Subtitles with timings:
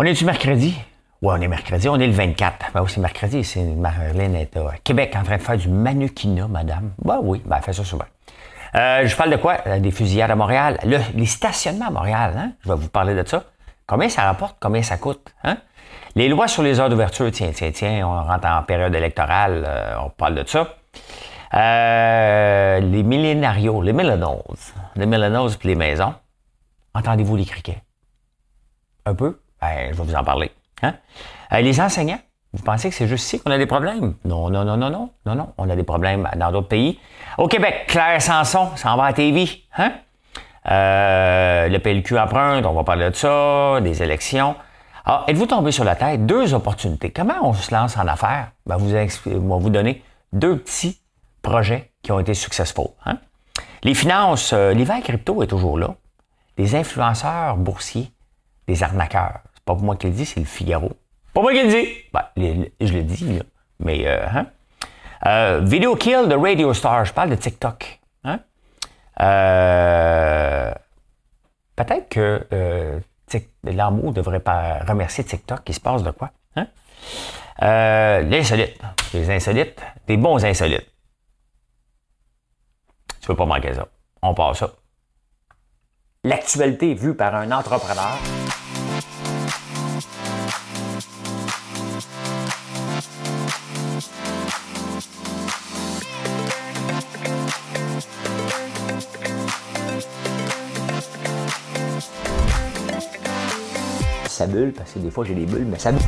[0.00, 0.80] On est du mercredi?
[1.22, 2.70] Oui, on est mercredi, on est le 24.
[2.72, 6.46] Ben oui, c'est mercrredi, c'est Marlène est à Québec en train de faire du mannequinat,
[6.46, 6.92] madame.
[7.04, 8.04] Ben oui, ben elle fait ça souvent.
[8.76, 9.56] Euh, je parle de quoi?
[9.66, 10.78] Euh, des fusillades à Montréal.
[10.84, 12.52] les stationnements à Montréal, hein?
[12.60, 13.42] Je vais vous parler de ça.
[13.88, 14.56] Combien ça rapporte?
[14.60, 15.34] Combien ça coûte?
[15.42, 15.56] Hein?
[16.14, 19.94] Les lois sur les heures d'ouverture, tiens, tiens, tiens, on rentre en période électorale, euh,
[20.04, 20.76] on parle de ça.
[21.52, 24.44] les millénarios, les millennials,
[24.94, 26.14] les millennials puis les maisons.
[26.94, 27.82] Entendez-vous les criquets?
[29.04, 29.40] Un peu?
[29.60, 30.50] Ben, je vais vous en parler.
[30.82, 30.94] Hein?
[31.52, 32.20] Euh, les enseignants,
[32.52, 34.14] vous pensez que c'est juste ici qu'on a des problèmes?
[34.24, 35.52] Non, non, non, non, non, non, non.
[35.58, 36.98] On a des problèmes dans d'autres pays.
[37.36, 39.48] Au Québec, Claire Sanson s'en va à TV.
[39.76, 39.92] Hein?
[40.70, 44.54] Euh, le PLQ emprunte, on va parler de ça, des élections.
[45.04, 46.26] Alors, êtes-vous tombé sur la tête?
[46.26, 47.10] Deux opportunités.
[47.10, 48.52] Comment on se lance en affaires?
[48.66, 50.02] Ben, vous on va vous donner
[50.32, 51.00] deux petits
[51.42, 52.88] projets qui ont été successful.
[53.06, 53.18] Hein?
[53.82, 55.94] Les finances, euh, l'hiver crypto est toujours là.
[56.58, 58.10] Les influenceurs boursiers,
[58.66, 59.40] des arnaqueurs.
[59.68, 60.92] Pas pour moi qui le dis, c'est le Figaro.
[61.34, 61.88] Pas moi qui le dis.
[62.10, 62.24] Ben,
[62.80, 63.38] je le dis.
[63.80, 64.46] Mais, euh, hein?
[65.26, 67.04] Euh, Video Kill de Radio Star.
[67.04, 68.00] Je parle de TikTok.
[68.24, 68.40] Hein?
[69.20, 70.72] Euh,
[71.76, 72.98] peut-être que euh,
[73.62, 75.60] l'amour devrait pas remercier TikTok.
[75.68, 76.30] Il se passe de quoi?
[76.56, 76.66] Hein?
[77.60, 78.80] Euh, l'insolite.
[79.12, 79.82] Les insolites.
[80.06, 80.90] Des bons insolites.
[83.20, 83.86] Tu peux pas manquer ça.
[84.22, 84.70] On passe ça.
[86.24, 88.16] L'actualité vue par un entrepreneur.
[104.38, 106.00] Ça bulle, parce que des fois j'ai des bulles, mais ça bulle.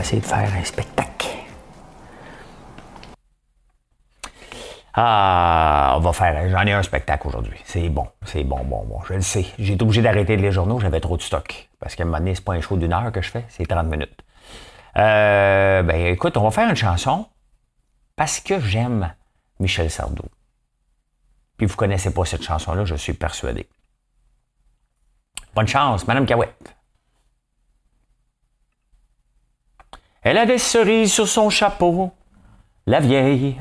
[0.00, 1.26] Essayer de faire un spectacle.
[4.94, 6.48] Ah, on va faire.
[6.48, 7.58] J'en ai un spectacle aujourd'hui.
[7.64, 9.00] C'est bon, c'est bon, bon, bon.
[9.08, 9.44] Je le sais.
[9.58, 11.68] J'ai été obligé d'arrêter les journaux, j'avais trop de stock.
[11.80, 13.66] Parce qu'à un moment donné, c'est pas un show d'une heure que je fais, c'est
[13.66, 14.22] 30 minutes.
[14.96, 17.26] Euh, ben écoute, on va faire une chanson
[18.16, 19.14] parce que j'aime
[19.60, 20.24] Michel Sardou.
[21.56, 23.66] Puis vous connaissez pas cette chanson-là, je suis persuadé.
[25.54, 26.76] Bonne chance, Madame Cahouette.
[30.22, 32.12] Elle a des cerises sur son chapeau,
[32.86, 33.60] la vieille.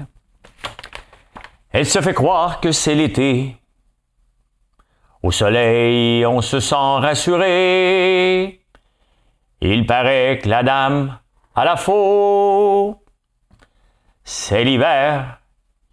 [1.72, 3.58] Elle se fait croire que c'est l'été.
[5.22, 8.62] Au soleil, on se sent rassuré.
[9.62, 11.20] Il paraît que la dame
[11.56, 13.02] à la faux.
[14.24, 15.40] C'est l'hiver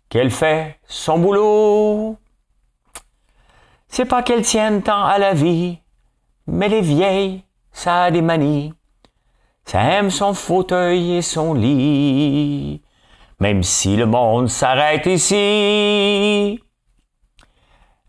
[0.09, 2.19] qu'elle fait son boulot.
[3.89, 5.79] C'est pas qu'elle tienne tant à la vie,
[6.47, 8.75] mais les vieilles, ça a des manies.
[9.65, 12.83] Ça aime son fauteuil et son lit,
[13.39, 16.61] même si le monde s'arrête ici.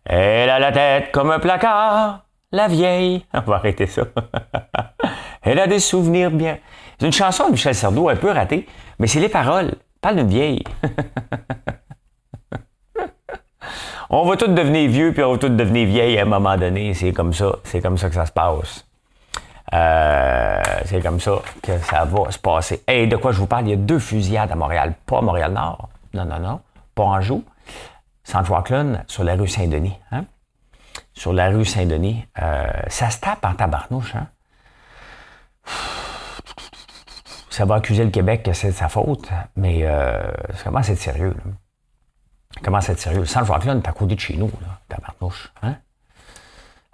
[0.06, 3.26] Elle a la tête comme un placard, la vieille.
[3.34, 4.04] On va arrêter ça.
[5.42, 6.58] Elle a des souvenirs bien.
[7.00, 8.68] C'est une chanson de Michel Sardou un peu ratée,
[9.00, 9.74] mais c'est les paroles.
[10.02, 10.64] Parle d'une vieille.
[14.10, 16.94] on va tous devenir vieux, puis on va tous devenir vieilles à un moment donné.
[16.94, 17.56] C'est comme ça.
[17.64, 18.86] C'est comme ça que ça se passe.
[19.74, 22.84] Euh, c'est comme ça que ça va se passer.
[22.88, 23.66] Et de quoi je vous parle?
[23.68, 24.94] Il y a deux fusillades à Montréal.
[25.06, 25.90] Pas à Montréal-Nord.
[26.14, 26.62] Non, non, non.
[26.94, 27.44] Pas Anjou.
[28.24, 29.98] Centre-Wacklun, sur la rue Saint-Denis.
[30.12, 30.26] Hein?
[31.14, 32.26] Sur la rue Saint-Denis.
[32.42, 34.16] Euh, ça se tape en tabarnouche.
[34.16, 34.28] Hein?
[37.54, 40.24] Ça va accuser le Québec que c'est de sa faute, mais euh,
[40.56, 41.36] ça commence à être sérieux.
[41.38, 41.52] Là?
[42.56, 43.26] Ça commence à être sérieux?
[43.26, 45.54] Sans le Franklin, t'es à côté de chez nous, là, tabarnouche.
[45.62, 45.76] Hein?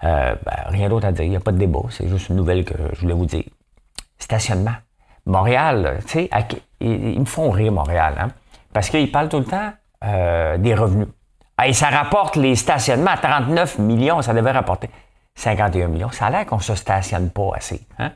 [0.04, 2.36] Euh, ben, rien d'autre à dire, il n'y a pas de débat, c'est juste une
[2.36, 3.46] nouvelle que je voulais vous dire.
[4.18, 4.76] Stationnement.
[5.26, 6.30] Montréal, tu sais,
[6.82, 8.28] ils, me font rire, Montréal, hein?
[8.74, 9.72] parce qu'ils parlent tout le temps
[10.04, 11.08] euh, des revenus.
[11.66, 14.90] Et ça rapporte les stationnements à 39 millions, ça devait rapporter
[15.36, 16.12] 51 millions.
[16.12, 17.80] Ça a l'air qu'on ne se stationne pas assez.
[17.98, 18.12] Hein?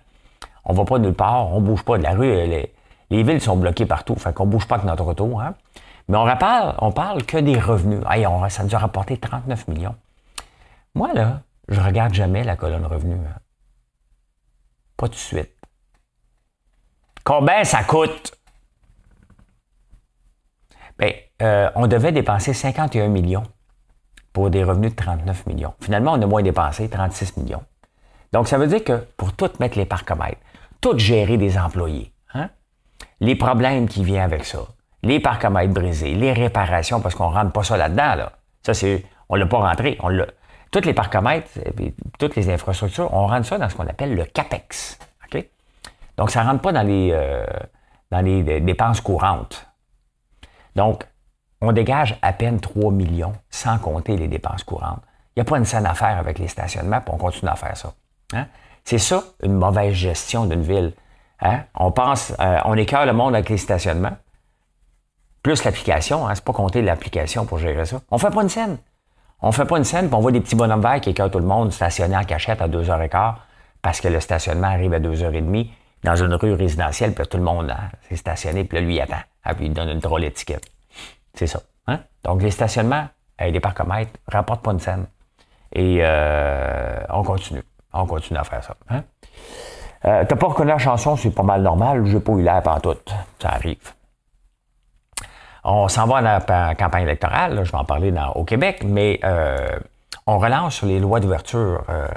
[0.65, 2.31] On va pas nulle part, on bouge pas de la rue.
[3.09, 5.41] Les, villes sont bloquées partout, fait qu'on bouge pas que notre retour.
[5.41, 5.55] Hein?
[6.07, 8.01] Mais on parle, on parle que des revenus.
[8.05, 9.95] On, ça nous a rapporté 39 millions.
[10.95, 13.19] Moi, là, je regarde jamais la colonne revenus.
[13.19, 13.39] Hein.
[14.97, 15.51] Pas tout de suite.
[17.23, 18.37] Combien ça coûte?
[20.99, 21.11] Bien,
[21.41, 23.43] euh, on devait dépenser 51 millions
[24.33, 25.73] pour des revenus de 39 millions.
[25.79, 27.63] Finalement, on a moins dépensé, 36 millions.
[28.33, 30.41] Donc, ça veut dire que pour tout mettre les parcomètres,
[30.83, 32.13] tout gérer des employés.
[32.33, 32.49] Hein?
[33.21, 34.59] Les problèmes qui viennent avec ça,
[35.01, 38.15] les parcomètres brisés, les réparations, parce qu'on ne rentre pas ça là-dedans.
[38.15, 38.31] Là.
[38.61, 39.97] Ça, c'est, on ne l'a pas rentré.
[40.01, 40.27] On l'a,
[40.71, 41.49] toutes les parcomètres,
[42.19, 44.99] toutes les infrastructures, on rentre ça dans ce qu'on appelle le CAPEX.
[46.15, 47.43] Donc, ça ne rentre pas dans les, euh,
[48.21, 49.65] les dépenses courantes.
[50.75, 51.07] Donc,
[51.59, 55.01] on dégage à peine 3 millions sans compter les dépenses courantes.
[55.35, 57.55] Il n'y a pas une scène à faire avec les stationnements, puis on continue à
[57.55, 57.93] faire ça.
[58.33, 58.45] Hein?
[58.83, 60.93] C'est ça, une mauvaise gestion d'une ville.
[61.41, 61.61] Hein?
[61.75, 64.17] On pense, euh, on écœure le monde avec les stationnements,
[65.41, 66.35] plus l'application, hein?
[66.35, 68.01] c'est pas compter l'application pour gérer ça.
[68.11, 68.77] On fait pas une scène.
[69.41, 71.39] On fait pas une scène, puis on voit des petits bonhommes verts qui écœurent tout
[71.39, 73.35] le monde stationner en cachette à 2h15
[73.81, 75.69] parce que le stationnement arrive à 2h30
[76.03, 79.21] dans une rue résidentielle, puis tout le monde hein, s'est stationné, puis là, lui, attend.
[79.43, 80.65] Ah, puis il donne une drôle d'étiquette.
[81.33, 81.61] C'est ça.
[81.87, 81.99] Hein?
[82.23, 83.07] Donc, les stationnements
[83.37, 85.07] avec des parcomètres rapportent pas une scène.
[85.73, 87.63] Et euh, on continue.
[87.93, 88.75] On continue à faire ça.
[88.89, 89.03] Hein?
[90.05, 92.05] Euh, T'as pas reconnu la chanson, c'est pas mal normal.
[92.05, 92.95] J'ai pas eu l'air tout.
[93.39, 93.93] Ça arrive.
[95.63, 99.79] On s'en va en campagne électorale, je vais en parler au Québec, mais euh,
[100.27, 101.85] on relance sur les lois d'ouverture.
[101.87, 102.07] Euh,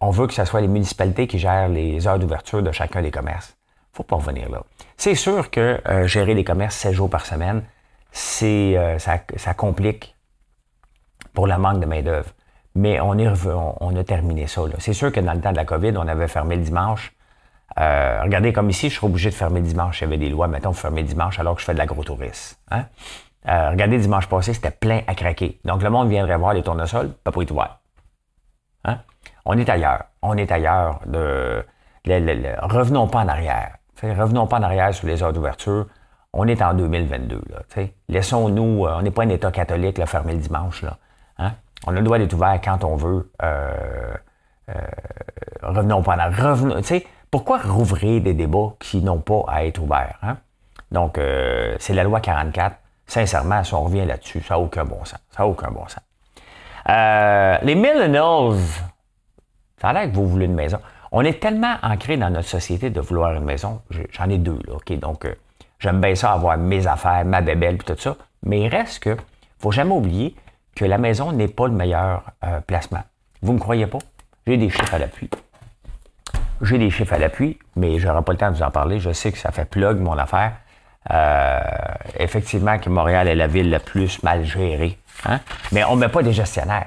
[0.00, 3.10] on veut que ce soit les municipalités qui gèrent les heures d'ouverture de chacun des
[3.10, 3.56] commerces.
[3.92, 4.62] faut pas revenir là.
[4.96, 7.64] C'est sûr que gérer les commerces 7 jours par semaine,
[8.12, 10.14] c'est ça, ça, complique
[11.34, 12.30] pour la manque de main-d'œuvre.
[12.74, 14.62] Mais on, a terminé ça.
[14.78, 17.12] C'est sûr que dans le temps de la COVID, on avait fermé le dimanche.
[17.78, 20.00] Euh, regardez, comme ici, je suis obligé de fermer dimanche.
[20.00, 22.56] Il y avait des lois, mettons, fermer dimanche alors que je fais de l'agrotourisme.
[22.70, 22.86] Hein?
[23.48, 25.58] Euh, regardez, dimanche passé, c'était plein à craquer.
[25.64, 27.80] Donc, le monde viendrait voir les tournesols, pas pour y voir.
[28.84, 28.98] Hein?
[29.44, 30.04] On est ailleurs.
[30.22, 31.00] On est ailleurs.
[31.06, 31.64] De,
[32.04, 33.76] revenons pas en arrière.
[34.02, 35.86] revenons pas en arrière sur les heures d'ouverture.
[36.32, 37.42] On est en 2022.
[38.08, 40.84] Laissons-nous, euh, on n'est pas un État catholique, là, fermer le dimanche.
[41.86, 43.30] On a le droit d'être ouvert quand on veut.
[45.62, 46.50] revenons pas en arrière.
[46.50, 46.80] Revenons,
[47.32, 50.18] pourquoi rouvrir des débats qui n'ont pas à être ouverts?
[50.22, 50.36] Hein?
[50.90, 52.76] Donc, euh, c'est la loi 44.
[53.06, 55.18] Sincèrement, si on revient là-dessus, ça n'a aucun bon sens.
[55.30, 56.02] Ça n'a aucun bon sens.
[56.90, 58.58] Euh, les millennials,
[59.80, 60.78] ça a l'air que vous voulez une maison.
[61.10, 63.80] On est tellement ancré dans notre société de vouloir une maison.
[64.10, 64.92] J'en ai deux, là, OK?
[64.98, 65.34] Donc, euh,
[65.78, 68.16] j'aime bien ça, avoir mes affaires, ma bébelle, tout ça.
[68.42, 69.16] Mais il reste que,
[69.58, 70.36] faut jamais oublier
[70.74, 72.24] que la maison n'est pas le meilleur
[72.66, 73.02] placement.
[73.42, 73.98] Vous ne me croyez pas?
[74.46, 75.28] J'ai des chiffres à l'appui.
[76.62, 79.00] J'ai des chiffres à l'appui, mais je n'aurai pas le temps de vous en parler.
[79.00, 80.52] Je sais que ça fait plug mon affaire.
[81.10, 81.60] Euh,
[82.18, 84.98] effectivement que Montréal est la ville la plus mal gérée.
[85.26, 85.40] Hein?
[85.72, 86.86] Mais on ne met pas des gestionnaires.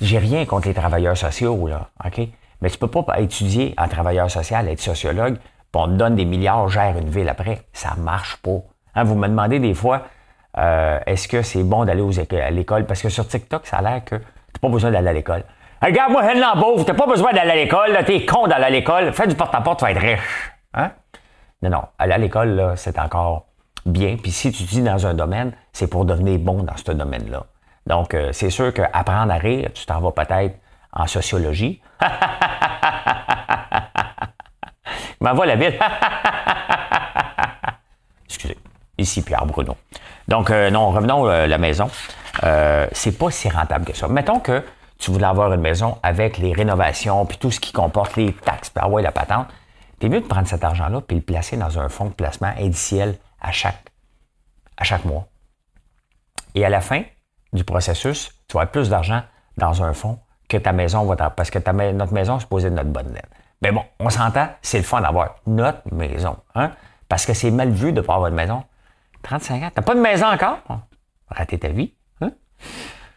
[0.00, 2.20] J'ai rien contre les travailleurs sociaux, là, OK?
[2.62, 6.24] Mais tu peux pas étudier en travailleur social, être sociologue, puis on te donne des
[6.24, 7.62] milliards, gère une ville après.
[7.72, 8.62] Ça marche pas.
[8.94, 9.04] Hein?
[9.04, 10.06] Vous me demandez des fois,
[10.58, 12.02] euh, est-ce que c'est bon d'aller
[12.40, 12.86] à l'école?
[12.86, 15.44] Parce que sur TikTok, ça a l'air que tu n'as pas besoin d'aller à l'école.
[15.82, 19.26] Regarde-moi, Helen Lambeau, t'as pas besoin d'aller à l'école, t'es con d'aller à l'école, fais
[19.26, 20.52] du porte-à-porte, tu vas être riche.
[20.72, 20.92] Hein?
[21.62, 23.46] Non, non, aller à l'école, c'est encore
[23.84, 24.16] bien.
[24.16, 27.44] Puis si tu dis dans un domaine, c'est pour devenir bon dans ce domaine-là.
[27.86, 30.56] Donc, euh, c'est sûr qu'apprendre à rire, tu t'en vas peut-être
[30.92, 31.82] en sociologie.
[35.20, 35.78] M'envoie la ville.
[39.04, 39.76] Ici, Pierre Bruno.
[40.28, 41.90] Donc, euh, non, revenons euh, à la maison.
[42.92, 44.08] c'est pas si rentable que ça.
[44.08, 44.64] Mettons que
[44.98, 48.70] tu voulais avoir une maison avec les rénovations, puis tout ce qui comporte les taxes,
[48.70, 49.48] puis la patente,
[49.98, 53.18] t'es mieux de prendre cet argent-là puis le placer dans un fonds de placement indiciel
[53.42, 53.92] à chaque,
[54.78, 55.26] à chaque mois.
[56.54, 57.02] Et à la fin
[57.52, 59.20] du processus, tu vas avoir plus d'argent
[59.58, 60.18] dans un fonds
[60.48, 61.58] que ta maison va parce que
[61.92, 63.28] notre maison est supposée de notre bonne lettre.
[63.60, 66.38] Mais bon, on s'entend, c'est le fun d'avoir notre maison.
[66.54, 66.70] Hein?
[67.08, 68.64] Parce que c'est mal vu de ne pas avoir de maison.
[69.24, 70.58] 35 ans, t'as pas de maison encore?
[71.28, 71.92] Rater ta vie.
[72.20, 72.30] Hein?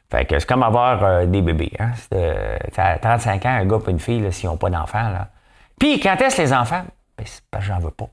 [0.10, 1.72] Fait que c'est comme avoir euh, des bébés.
[1.80, 1.92] Hein?
[2.14, 5.10] Euh, à 35 ans, un gars et une fille, s'ils n'ont pas d'enfants.
[5.10, 5.30] Là.
[5.78, 6.84] Puis, quand est-ce les enfants?
[7.18, 8.10] Ben, c'est parce que j'en veux pas.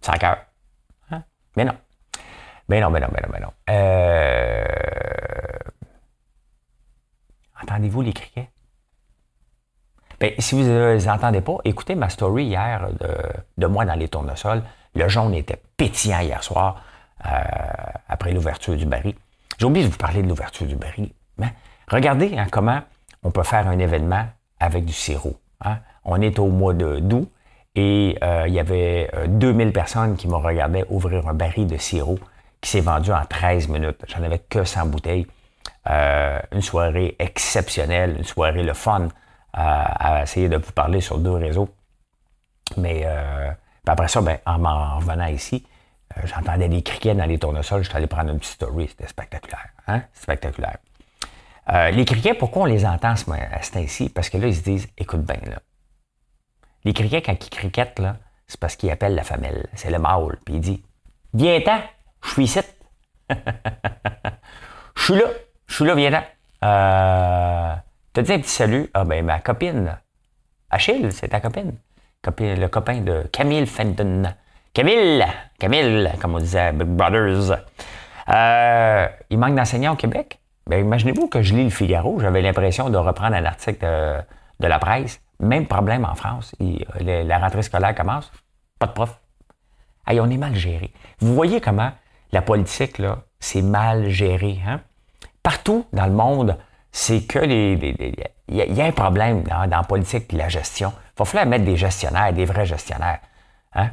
[0.00, 0.38] Sans cœur.
[1.10, 1.24] Hein?
[1.56, 1.74] Mais non.
[2.68, 3.52] Mais non, mais non, mais non, mais non.
[3.70, 4.64] Euh...
[7.62, 8.50] Entendez-vous les criquets?
[10.20, 13.16] Ben, si vous ne les entendez pas, écoutez ma story hier de,
[13.58, 14.62] de moi dans les tournesols.
[14.94, 16.82] Le jaune était pétillant hier soir,
[17.26, 17.30] euh,
[18.08, 19.14] après l'ouverture du baril.
[19.58, 21.10] J'ai oublié de vous parler de l'ouverture du baril.
[21.38, 21.54] Mais
[21.88, 22.80] regardez hein, comment
[23.22, 24.26] on peut faire un événement
[24.60, 25.38] avec du sirop.
[25.64, 25.78] Hein.
[26.04, 27.30] On est au mois d'août
[27.74, 31.78] et euh, il y avait 2000 euh, personnes qui m'ont regardé ouvrir un baril de
[31.78, 32.18] sirop
[32.60, 34.04] qui s'est vendu en 13 minutes.
[34.06, 35.26] J'en avais que 100 bouteilles.
[35.86, 39.08] Une soirée exceptionnelle, une soirée le fun
[39.52, 41.68] à essayer de vous parler sur deux réseaux.
[42.78, 43.06] Mais
[43.86, 45.66] après ça, ben, en revenant ici,
[46.16, 47.82] euh, j'entendais des criquets dans les tournesols.
[47.82, 48.88] Je suis allé prendre une petite story.
[48.88, 49.68] C'était spectaculaire.
[49.86, 50.02] Hein?
[50.12, 50.78] Spectaculaire.
[51.72, 54.08] Euh, les criquets, pourquoi on les entend à ce temps-ci?
[54.10, 55.60] Parce que là, ils se disent, écoute bien, là.
[56.84, 59.68] Les criquets, quand ils criquettent, là, c'est parce qu'ils appellent la femelle.
[59.74, 60.38] C'est le mâle.
[60.44, 60.84] Puis il dit,
[61.32, 61.80] viens-t'en,
[62.22, 62.60] je suis ici.
[64.96, 65.26] Je suis là.
[65.66, 66.22] Je suis là, viens-t'en.
[66.62, 67.74] Euh,
[68.14, 68.88] T'as dit un petit salut?
[68.94, 69.98] Ah ben, ma copine,
[70.70, 71.72] Achille, c'est ta copine.
[72.26, 74.22] Le copain de Camille Fenton.
[74.72, 75.24] Camille!
[75.58, 77.58] Camille, comme on disait, Big Brothers.
[78.28, 80.40] Euh, il manque d'enseignants au Québec?
[80.66, 83.84] Ben, imaginez-vous que je lis le Figaro, j'avais l'impression de reprendre un article
[84.58, 85.20] de, la presse.
[85.40, 86.54] Même problème en France.
[87.00, 88.32] la rentrée scolaire commence,
[88.78, 89.20] pas de prof.
[90.06, 90.92] Hey, on est mal géré.
[91.18, 91.90] Vous voyez comment
[92.32, 94.58] la politique, là, c'est mal géré.
[94.66, 94.80] Hein?
[95.42, 96.56] Partout dans le monde,
[96.90, 97.94] c'est que les.
[98.48, 100.92] Il y, a un problème dans, la politique et la gestion.
[101.14, 103.20] Il va falloir mettre des gestionnaires, des vrais gestionnaires.
[103.74, 103.90] Hein?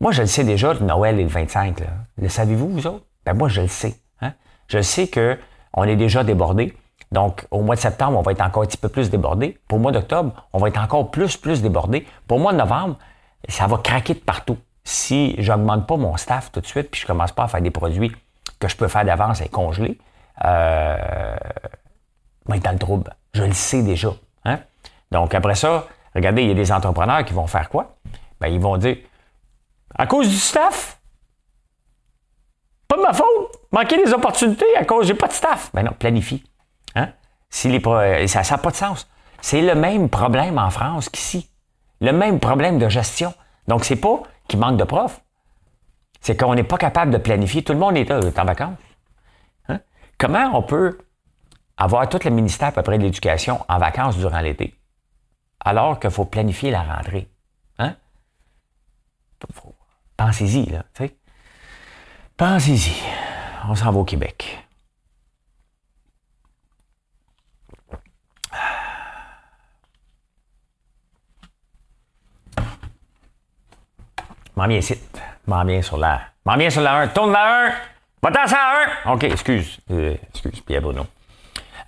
[0.00, 1.76] Moi, je le sais déjà, Noël et le 25.
[2.18, 3.04] Le savez-vous, vous autres?
[3.24, 3.94] Ben moi, je le sais.
[4.20, 4.32] Hein?
[4.66, 6.76] Je sais qu'on est déjà débordé.
[7.12, 9.58] Donc, au mois de septembre, on va être encore un petit peu plus débordé.
[9.68, 12.06] Pour le mois d'octobre, on va être encore plus, plus débordé.
[12.26, 12.96] Pour le mois de novembre,
[13.48, 14.58] ça va craquer de partout.
[14.82, 17.70] Si j'augmente pas mon staff tout de suite, puis je commence pas à faire des
[17.70, 18.12] produits
[18.58, 19.98] que je peux faire d'avance et congeler,
[20.44, 21.36] euh,
[22.46, 23.14] va être dans le trouble.
[23.32, 24.10] Je le sais déjà.
[24.44, 24.58] Hein?
[25.12, 27.96] Donc, après ça, regardez, il y a des entrepreneurs qui vont faire quoi?
[28.40, 28.96] Ben, ils vont dire,
[29.94, 31.00] à cause du staff,
[32.88, 35.70] pas de ma faute, manquer des opportunités à cause, j'ai pas de staff.
[35.72, 36.44] Ben non, planifie.
[36.94, 37.08] Hein?
[37.50, 37.70] Si
[38.28, 39.08] ça n'a pas de sens.
[39.40, 41.50] C'est le même problème en France qu'ici.
[42.00, 43.34] Le même problème de gestion.
[43.68, 45.20] Donc, c'est pas qu'il manque de profs.
[46.20, 47.62] C'est qu'on n'est pas capable de planifier.
[47.62, 48.78] Tout le monde est, euh, en vacances.
[49.68, 49.80] Hein?
[50.18, 50.98] Comment on peut
[51.76, 54.74] avoir tout le ministère à peu près de l'éducation en vacances durant l'été,
[55.64, 57.28] alors qu'il faut planifier la rentrée?
[57.78, 57.96] Hein?
[60.16, 60.84] Pensez-y, là.
[62.36, 63.02] Pensez-y.
[63.68, 64.60] On s'en va au Québec.
[74.56, 74.94] M'en viens ici.
[75.46, 76.20] M'en viens sur la.
[76.44, 77.08] M'en viens sur la 1.
[77.08, 77.72] Tourne la 1.
[78.22, 79.12] Va-t'en à 1.
[79.12, 79.80] OK, excuse.
[79.90, 81.06] Euh, excuse, Pierre Bruno.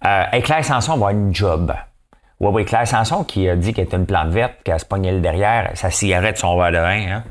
[0.04, 1.72] Euh, Claire Sanson va avoir une job.
[2.38, 5.12] Oui, oui, Claire Sanson qui a dit qu'elle était une plante verte, qu'elle se pognait
[5.12, 7.10] le derrière, sa cigarette, son verre de vin.
[7.10, 7.24] Hein.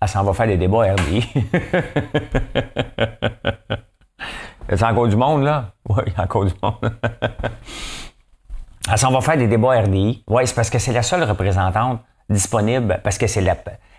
[0.00, 0.94] Elle s'en va faire des débats y a
[4.90, 5.72] encore du monde, là?
[5.88, 6.92] Oui, a encore du monde.
[8.90, 10.22] Elle s'en va faire des débats RDI.
[10.28, 13.56] Oui, c'est parce que c'est la seule représentante disponible, parce que c'est la.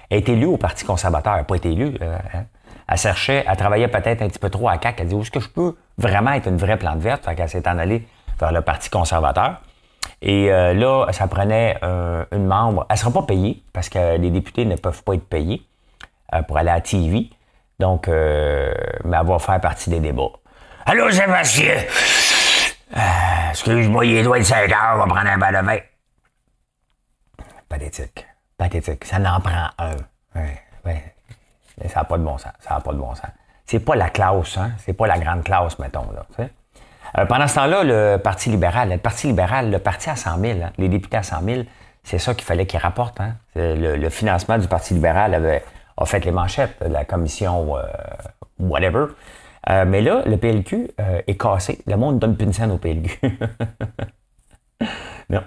[0.09, 1.33] Elle est élue au Parti conservateur.
[1.33, 1.97] Elle n'a pas été élue.
[2.01, 2.45] Hein.
[2.87, 4.99] Elle cherchait, elle travaillait peut-être un petit peu trop à CAC.
[4.99, 7.25] Elle dit, où est-ce que je peux vraiment être une vraie plante verte?
[7.25, 8.07] Fait qu'elle s'est en allée
[8.39, 9.61] vers le Parti conservateur.
[10.21, 12.85] Et euh, là, ça prenait euh, une membre.
[12.89, 15.65] Elle ne sera pas payée parce que les députés ne peuvent pas être payés
[16.47, 17.29] pour aller à TV.
[17.79, 20.31] Donc, mais elle va faire partie des débats.
[20.85, 21.83] Allô, Sébastien?
[22.95, 25.79] Euh, excuse-moi, il loin de 5 heures, on va prendre un bal de vin.
[27.67, 28.25] Pathétique.
[28.57, 29.05] Pathétique.
[29.05, 29.95] Ça n'en prend un.
[30.35, 31.14] Ouais, ouais.
[31.81, 32.51] Mais ça n'a pas de bon sens.
[32.59, 33.29] Ça n'a pas de bon sens.
[33.65, 34.71] C'est pas la classe, hein?
[34.77, 36.47] C'est pas la grande classe, mettons, là.
[37.17, 40.59] Euh, pendant ce temps-là, le Parti libéral, le Parti libéral, le parti à 100 000,
[40.61, 41.61] hein, les députés à 100 000,
[42.03, 43.19] c'est ça qu'il fallait qu'ils rapportent.
[43.21, 43.35] Hein?
[43.55, 45.63] Le, financement du Parti libéral avait,
[45.97, 47.83] a fait les manchettes de la commission euh,
[48.59, 49.07] whatever.
[49.69, 50.91] Euh, mais là, le PLQ
[51.25, 51.81] est cassé.
[51.87, 53.19] Le monde donne plus une scène au PLQ.
[55.29, 55.41] non.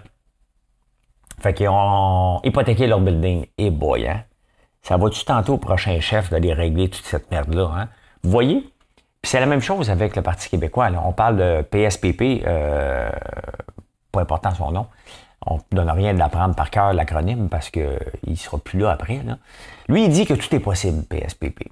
[1.41, 3.47] Fait qu'ils ont hypothéqué leur building.
[3.59, 4.25] Et boy, hein?
[4.89, 7.71] Ça va-tu tantôt au prochain chef d'aller régler toute cette merde-là?
[7.77, 7.89] Hein?
[8.23, 8.61] Vous voyez?
[9.21, 10.89] Puis c'est la même chose avec le Parti québécois.
[11.05, 13.11] On parle de PSPP, euh,
[14.11, 14.87] pas important son nom.
[15.45, 18.91] On ne donne rien de l'apprendre par cœur, l'acronyme, parce qu'il ne sera plus là
[18.91, 19.21] après.
[19.27, 19.37] Là.
[19.91, 21.65] Lui, il dit que tout est possible, PSPP.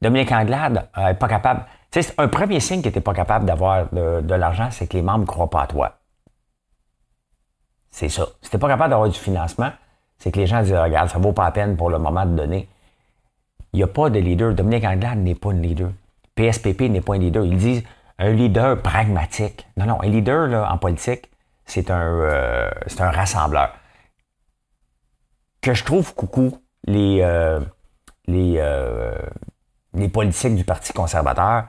[0.00, 1.66] Dominique Anglade n'est pas capable.
[1.90, 5.20] c'est un premier signe qu'il n'était pas capable d'avoir de, l'argent, c'est que les membres
[5.20, 5.98] ne croient pas à toi.
[7.90, 8.24] C'est ça.
[8.40, 9.70] Si tu pas capable d'avoir du financement,
[10.22, 12.36] c'est que les gens disent Regarde, ça vaut pas la peine pour le moment de
[12.36, 12.68] donner.
[13.72, 14.54] Il n'y a pas de leader.
[14.54, 15.90] Dominique Anglade n'est pas un leader.
[16.36, 17.44] PSPP n'est pas un leader.
[17.44, 17.82] Ils disent
[18.20, 19.66] un leader pragmatique.
[19.76, 21.28] Non, non, un leader là, en politique,
[21.64, 23.74] c'est un, euh, un rassembleur.
[25.60, 27.58] Que je trouve coucou les, euh,
[28.28, 29.16] les, euh,
[29.92, 31.64] les politiques du Parti conservateur,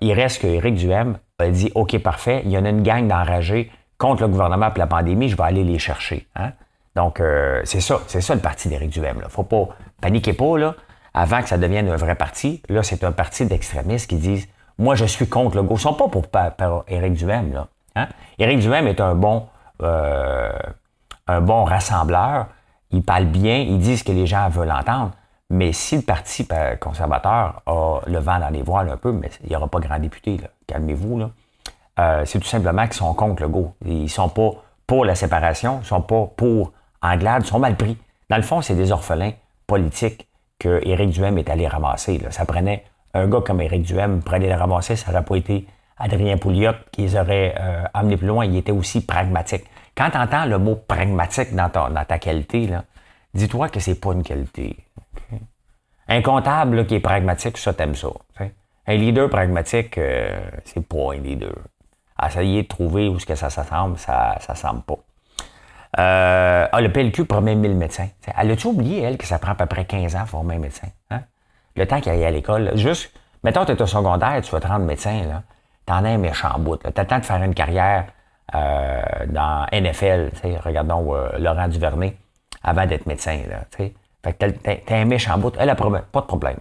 [0.00, 3.08] il reste que Éric Duhem a dit OK, parfait, il y en a une gang
[3.08, 6.28] d'enragés contre le gouvernement et la pandémie, je vais aller les chercher.
[6.36, 6.52] Hein?
[6.98, 9.20] Donc, euh, c'est ça, c'est ça le parti d'Éric Duhem.
[9.20, 9.28] Là.
[9.28, 9.68] Faut pas
[10.00, 10.74] paniquer pas, là,
[11.14, 12.60] avant que ça devienne un vrai parti.
[12.68, 15.76] Là, c'est un parti d'extrémistes qui disent Moi, je suis contre le go.
[15.76, 16.24] Ils sont pas pour,
[16.88, 17.52] Éric Duhem.
[17.52, 18.08] Là, hein?
[18.40, 19.46] Éric Duhem est un bon,
[19.80, 20.50] euh,
[21.28, 22.48] un bon rassembleur.
[22.90, 25.12] Il parle bien, il dit ce que les gens veulent entendre.
[25.50, 26.48] Mais si le Parti
[26.80, 30.00] conservateur a le vent dans les voiles un peu, mais il n'y aura pas grand
[30.00, 31.30] député, calmez-vous,
[32.00, 33.72] euh, c'est tout simplement qu'ils sont contre le go.
[33.84, 34.50] Ils ne sont pas
[34.84, 37.96] pour la séparation, ils ne sont pas pour Anglade, ils sont mal pris.
[38.28, 39.32] Dans le fond, c'est des orphelins
[39.66, 40.28] politiques
[40.58, 42.20] que Éric Duhem est allé ramasser.
[42.30, 45.66] Ça prenait un gars comme Éric Duhem, pour aller les ramasser, ça n'aurait pas été
[45.96, 48.44] Adrien Pouliot qui les aurait euh, amenés plus loin.
[48.44, 49.64] Il était aussi pragmatique.
[49.96, 52.70] Quand tu entends le mot pragmatique dans ta, qualité,
[53.34, 54.76] dis-toi que c'est pas une qualité.
[56.08, 58.08] Un comptable qui est pragmatique, ça, t'aimes ça.
[58.86, 61.54] Un leader pragmatique, euh, c'est pas un leader.
[62.24, 64.96] Essayer de trouver où ce que ça s'assemble, ça ne semble pas.
[65.98, 68.08] Euh, ah, le PLQ promet 1000 médecins.
[68.36, 70.58] Elle a-tu oublié, elle, que ça prend à peu près 15 ans pour former un
[70.58, 70.88] médecin?
[71.10, 71.22] Hein?
[71.76, 73.10] Le temps qu'elle aille à l'école, juste,
[73.42, 75.42] mettons tu es au secondaire, tu vas te rendre médecin, là.
[75.86, 76.76] T'en as un méchant bout.
[76.76, 78.04] Tu as le temps de faire une carrière
[78.54, 80.30] euh, dans NFL,
[80.62, 82.14] regardons euh, Laurent Duvernay,
[82.62, 83.40] avant d'être médecin.
[83.48, 83.94] Là, fait
[84.32, 85.54] que t'as un méchant bout.
[85.58, 86.58] Elle a pas de problème.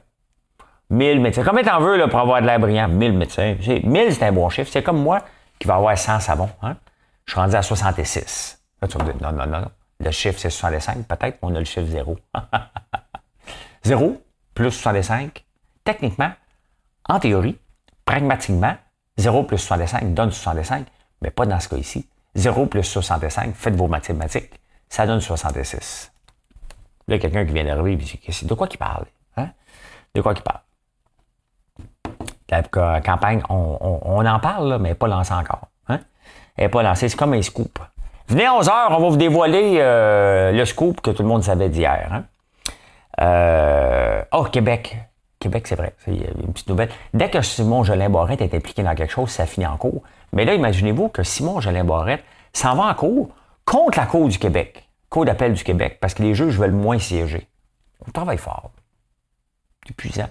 [0.89, 1.43] 1000 médecins.
[1.43, 2.87] Combien t'en veux là, pour avoir de l'air brillant?
[2.87, 3.55] 1000 médecins.
[3.65, 4.69] 1000, c'est un bon chiffre.
[4.71, 5.19] C'est comme moi
[5.59, 6.49] qui va avoir 100 savons.
[6.61, 6.77] Hein?
[7.25, 8.61] Je suis rendu à 66.
[8.81, 9.71] Là, tu vas dire, non, non, non.
[9.99, 11.07] Le chiffre, c'est 65.
[11.07, 12.17] Peut-être qu'on a le chiffre 0.
[13.83, 14.21] 0
[14.53, 15.43] plus 65.
[15.83, 16.31] Techniquement,
[17.07, 17.57] en théorie,
[18.05, 18.75] pragmatiquement,
[19.17, 20.85] 0 plus 65 donne 65,
[21.21, 22.07] mais pas dans ce cas ici.
[22.35, 26.11] 0 plus 65, faites vos mathématiques, ça donne 66.
[27.07, 29.05] Là, il quelqu'un qui vient d'arriver et dit De quoi qu'il parle
[29.37, 29.49] hein?
[30.13, 30.59] De quoi qu'il parle?
[32.49, 35.67] La campagne, on, en parle, mais pas lancée encore.
[35.87, 35.99] Hein?
[36.55, 37.79] Elle n'est pas lancée, c'est comme un scoop.
[38.27, 41.43] Venez à 11 heures, on va vous dévoiler euh, le scoop que tout le monde
[41.43, 42.09] savait d'hier.
[42.11, 42.25] Hein?
[43.21, 44.97] Euh, oh, Québec.
[45.39, 45.95] Québec, c'est vrai.
[45.99, 46.89] C'est une petite nouvelle.
[47.13, 50.03] Dès que Simon Jolin Barrette est impliqué dans quelque chose, ça finit en cours.
[50.33, 53.29] Mais là, imaginez-vous que Simon Jolin Barrette s'en va en cours
[53.63, 56.99] contre la Cour du Québec, Cour d'appel du Québec, parce que les juges veulent moins
[56.99, 57.47] siéger.
[58.05, 58.71] On travaille fort.
[59.87, 60.27] C'est puissant.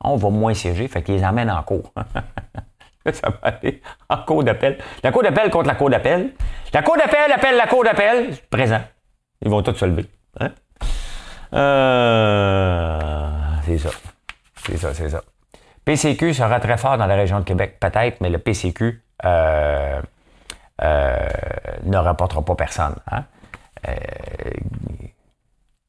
[0.00, 1.92] On va moins siéger, fait qu'ils les emmènent en cours.
[3.12, 4.78] ça va aller en cour d'appel.
[5.02, 6.32] La cour d'appel contre la cour d'appel.
[6.72, 8.36] La cour d'appel appelle la cour d'appel.
[8.50, 8.80] Présent.
[9.42, 10.06] Ils vont tous se lever.
[10.40, 10.50] Hein?
[11.54, 13.90] Euh, c'est ça.
[14.66, 15.22] C'est ça, c'est ça.
[15.84, 20.02] PCQ sera très fort dans la région de Québec, peut-être, mais le PCQ euh,
[20.82, 21.28] euh,
[21.84, 22.96] ne rapportera pas personne.
[23.10, 23.24] Hein?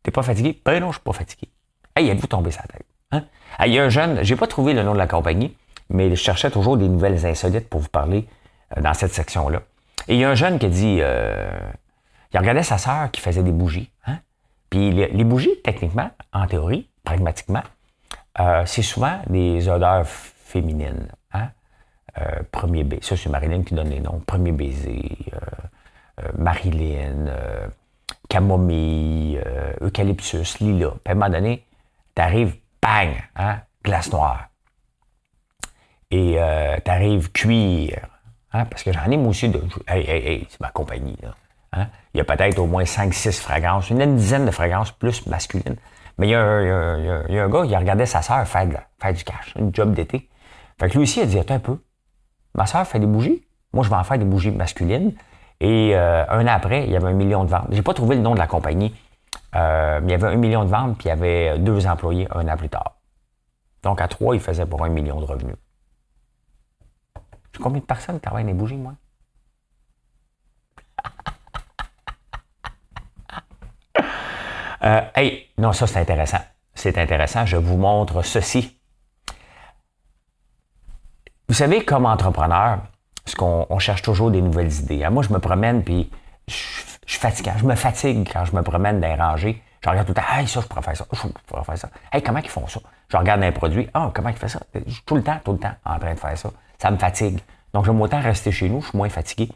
[0.04, 0.62] T'es pas fatigué?
[0.64, 1.50] Ben non, je suis pas fatigué.
[1.96, 2.86] Hey, êtes-vous tombé sa tête?
[3.12, 3.24] Hein?
[3.66, 5.58] il y a un jeune, j'ai pas trouvé le nom de la compagnie,
[5.90, 8.28] mais je cherchais toujours des nouvelles insolites pour vous parler
[8.80, 9.62] dans cette section-là.
[10.08, 13.52] Et il y a un jeune qui dit, il regardait sa sœur qui faisait des
[13.52, 13.92] bougies.
[14.06, 14.20] Hein?
[14.70, 17.64] Puis les bougies, techniquement, en théorie, pragmatiquement,
[18.40, 21.08] euh, c'est souvent des odeurs féminines.
[21.34, 21.50] Hein?
[22.20, 24.22] Euh, premier baiser, ça c'est Marilyn qui donne les noms.
[24.26, 27.32] Premier baiser, euh, Marilyn,
[28.30, 29.42] camomille,
[29.82, 30.96] eucalyptus, lilas.
[31.04, 31.66] Puis à un moment donné,
[32.14, 33.60] t'arrives, bang, hein?
[33.84, 34.50] glace noire.
[36.12, 36.38] Et
[36.84, 38.08] t'arrives cuir.
[38.54, 38.66] Hein?
[38.66, 39.62] Parce que j'en ai moi aussi de.
[39.88, 41.18] Hey, hey, hey, c'est ma compagnie.
[41.22, 41.36] Là.
[41.74, 41.88] Hein?
[42.14, 45.76] Il y a peut-être au moins 5-6 fragrances, une dizaine de fragrances plus masculines.
[46.18, 48.68] Mais il y, a un, gars, il a regardé sa sœur faire,
[49.00, 50.30] faire du cash, une job d'été.
[50.80, 51.78] Fait que lui aussi, il a dit, un peu,
[52.56, 55.14] ma sœur fait des bougies, moi je vais en faire des bougies masculines.
[55.60, 57.68] Et euh, un an après, il y avait un million de ventes.
[57.72, 58.96] J'ai pas trouvé le nom de la compagnie,
[59.56, 62.28] euh, mais il y avait un million de ventes, puis il y avait deux employés
[62.34, 62.98] un an plus tard.
[63.84, 65.56] Donc à trois, il faisait pour un million de revenus.
[67.60, 68.94] Combien de personnes travaillent dans les bougies, moi?
[74.84, 76.38] Euh, hey, non, ça c'est intéressant.
[76.76, 77.48] C'est intéressant.
[77.48, 78.80] Je vous montre ceci.
[81.48, 82.80] Vous savez, comme entrepreneur,
[83.26, 85.04] ce qu'on on cherche toujours des nouvelles idées.
[85.04, 85.10] Hein.
[85.10, 86.12] Moi, je me promène puis
[86.48, 87.54] je, suis fatiguant.
[87.58, 89.64] Je me fatigue quand je me promène dans les rangées.
[89.82, 91.90] Je regarde tout le temps, hey, ça, je pourrais faire ça, je pourrais faire ça.
[92.12, 92.80] Hey, comment ils font ça?
[93.10, 94.60] Je regarde un produit, ah, comment ils font ça?
[94.74, 96.50] Je suis tout le temps, tout le temps en train de faire ça.
[96.78, 97.40] Ça me fatigue.
[97.74, 99.50] Donc, j'aime autant rester chez nous, je suis moins fatigué.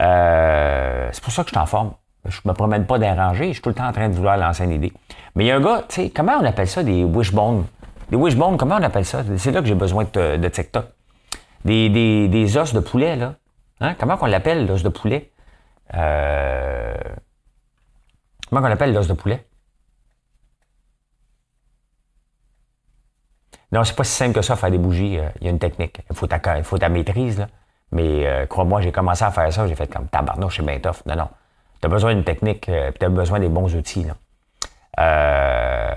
[0.00, 1.92] Euh, c'est pour ça que je suis en forme.
[2.26, 4.64] Je me promène pas déranger, je suis tout le temps en train de vouloir lancer
[4.64, 4.92] une idée.
[5.34, 7.64] Mais il y a un gars, tu sais, comment on appelle ça des wishbones?
[8.10, 9.22] Des wishbones, comment on appelle ça?
[9.36, 10.86] C'est là que j'ai besoin de, TikTok.
[11.64, 13.34] Des, des, des, os de poulet, là.
[13.80, 13.94] Hein?
[13.98, 15.30] Comment on l'appelle, l'os de poulet?
[15.94, 16.94] Euh...
[18.48, 19.46] Comment on l'appelle, l'os de poulet?
[23.72, 25.18] Non, c'est pas si simple que ça, faire des bougies.
[25.18, 26.00] Euh, il y a une technique.
[26.10, 27.48] Il faut ta, il faut ta maîtrise, là.
[27.92, 31.02] Mais euh, crois-moi, j'ai commencé à faire ça, j'ai fait comme tabarnouche, c'est bien tough.
[31.06, 31.28] Non, non.
[31.80, 34.04] Tu as besoin d'une technique, euh, tu as besoin des bons outils.
[34.04, 34.14] Là.
[35.00, 35.94] Euh,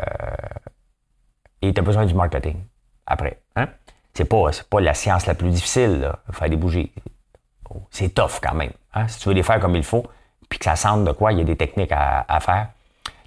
[1.61, 2.57] et tu as besoin du marketing
[3.05, 3.39] après.
[3.55, 3.67] Hein?
[4.13, 6.91] C'est pas, pas la science la plus difficile, là, faire des bougies.
[7.89, 8.71] C'est tough quand même.
[8.93, 9.07] Hein?
[9.07, 10.05] Si tu veux les faire comme il faut,
[10.49, 12.67] puis que ça sente de quoi, il y a des techniques à, faire.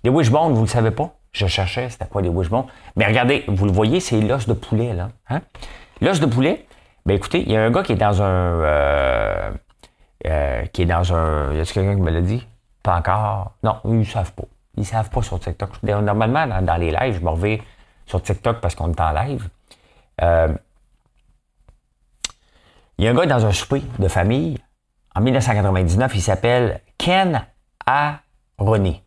[0.05, 1.13] Les wishbones, vous ne le savez pas?
[1.37, 2.64] Je cherchais, c'était quoi des wishbones?
[2.96, 4.94] Mais regardez, vous le voyez, c'est l'os de poulet.
[4.94, 5.11] là.
[5.29, 5.42] Hein?
[6.01, 6.66] L'os de poulet,
[7.05, 8.62] ben écoutez, il y a un gars qui est dans un.
[8.62, 9.51] Euh,
[10.25, 11.53] euh, qui est dans un.
[11.53, 12.46] Y a quelqu'un qui me l'a dit?
[12.83, 13.53] Pas encore.
[13.62, 14.44] Non, ils ne savent pas.
[14.77, 15.83] Ils ne savent pas sur TikTok.
[15.83, 17.59] Normalement, dans, les lives, je me reviens
[18.07, 19.46] sur TikTok parce qu'on est en live.
[20.22, 20.49] Euh,
[22.96, 24.57] Il y a un gars dans un souper de famille,
[25.14, 27.46] en 1999, il s'appelle Ken
[27.85, 29.03] Aroni.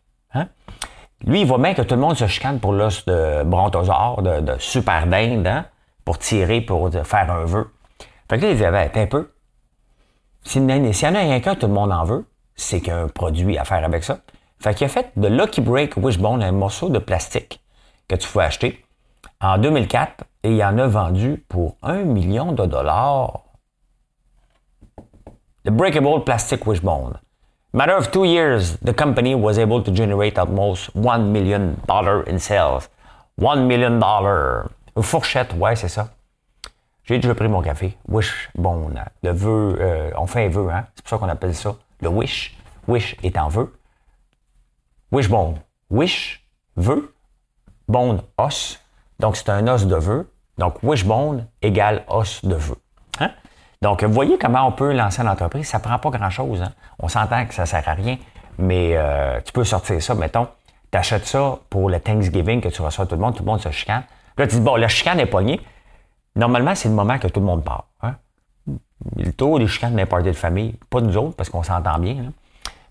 [1.26, 4.56] Lui, il voit bien que tout le monde se chicane pour l'os de brontosaure, de,
[4.58, 5.66] super dinde, hein,
[6.04, 7.70] pour tirer, pour faire un vœu.
[8.28, 9.30] Fait que là, il dit, ben, un peu.
[10.44, 13.00] S'il y en a un qu'un, tout le monde en veut, c'est qu'il y a
[13.00, 14.20] un produit à faire avec ça.
[14.58, 17.60] Fait qu'il a fait de Lucky Break Wishbone un morceau de plastique
[18.08, 18.84] que tu pouvais acheter
[19.40, 23.44] en 2004 et il en a vendu pour un million de dollars.
[25.64, 27.18] The Breakable Plastic Wishbone.
[27.72, 32.40] Matter of two years, the company was able to generate almost one million dollar in
[32.40, 32.88] sales.
[33.36, 34.70] One million dollar.
[35.00, 36.08] Fourchette, ouais, c'est ça.
[37.04, 37.96] J'ai déjà pris mon café.
[38.08, 39.00] Wishbone.
[39.22, 40.86] Le vœu, euh, on fait un vœu, hein?
[40.96, 42.56] C'est pour ça qu'on appelle ça le wish.
[42.88, 43.72] Wish est en vœu.
[45.12, 45.60] Wishbone.
[45.90, 46.44] Wish,
[46.76, 47.14] vœu.
[47.88, 48.80] Bone, os.
[49.20, 50.28] Donc, c'est un os de vœu.
[50.58, 52.76] Donc, wishbone égale os de vœu.
[53.82, 55.66] Donc, voyez comment on peut lancer une entreprise.
[55.66, 56.60] Ça prend pas grand-chose.
[56.60, 56.72] Hein?
[56.98, 58.18] On s'entend que ça sert à rien,
[58.58, 60.14] mais euh, tu peux sortir ça.
[60.14, 60.48] Mettons,
[60.92, 63.60] tu achètes ça pour le Thanksgiving que tu reçois tout le monde, tout le monde
[63.60, 64.02] se chicane.
[64.36, 65.60] Là, tu dis, bon, le chicane est pogné.
[66.36, 67.86] Normalement, c'est le moment que tout le monde part.
[68.02, 68.16] Hein?
[69.16, 72.32] Le tour des chicanes n'importe de famille, pas nous autres, parce qu'on s'entend bien,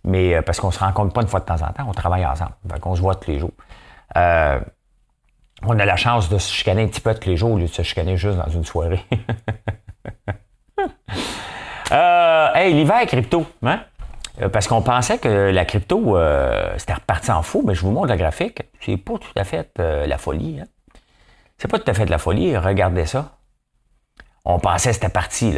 [0.03, 2.25] mais euh, parce qu'on se rencontre pas une fois de temps en temps, on travaille
[2.25, 2.53] ensemble.
[2.67, 3.51] Fait qu'on se voit tous les jours.
[4.17, 4.59] Euh,
[5.61, 7.65] on a la chance de se chicaner un petit peu tous les jours au lieu
[7.65, 9.05] de se chicaner juste dans une soirée.
[11.91, 13.81] euh, hey, l'hiver crypto, hein?
[14.41, 17.91] Euh, parce qu'on pensait que la crypto, euh, c'était reparti en fou, mais je vous
[17.91, 18.61] montre le graphique.
[18.79, 20.59] C'est pas tout à fait la folie.
[20.61, 20.65] Hein?
[21.57, 22.55] C'est pas tout à fait la folie.
[22.57, 23.37] Regardez ça.
[24.45, 25.53] On pensait que c'était parti.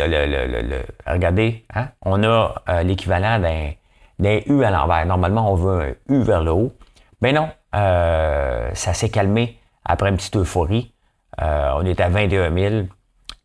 [1.07, 1.89] Regardez, hein?
[2.01, 3.71] on a l'équivalent d'un,
[4.17, 5.05] d'un U à l'envers.
[5.05, 6.73] Normalement, on veut un U vers le haut.
[7.21, 10.91] Mais non, ça s'est calmé après une petite euphorie.
[11.39, 12.85] on est à 21 000.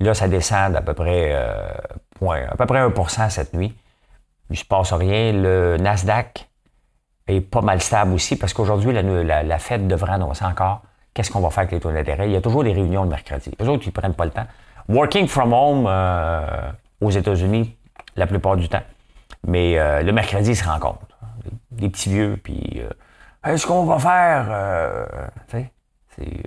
[0.01, 1.35] Là, ça descend d'à peu près,
[2.19, 3.75] point, à peu près 1% cette nuit.
[4.51, 5.33] Il se passe rien.
[5.33, 6.49] Le Nasdaq
[7.27, 10.83] est pas mal stable aussi parce qu'aujourd'hui, la, la, Fed devrait annoncer encore
[11.15, 12.29] qu'est-ce qu'on va faire avec les taux d'intérêt.
[12.29, 13.51] Il y a toujours des réunions le mercredi.
[13.59, 14.47] Les autres, ils prennent pas le temps.
[14.89, 17.77] Working from home euh, aux États-Unis
[18.15, 18.83] la plupart du temps.
[19.47, 21.07] Mais euh, le mercredi, ils se rencontrent.
[21.73, 22.89] Des, petits vieux, puis euh,
[23.53, 25.09] est-ce qu'on va faire?
[25.49, 26.43] c'est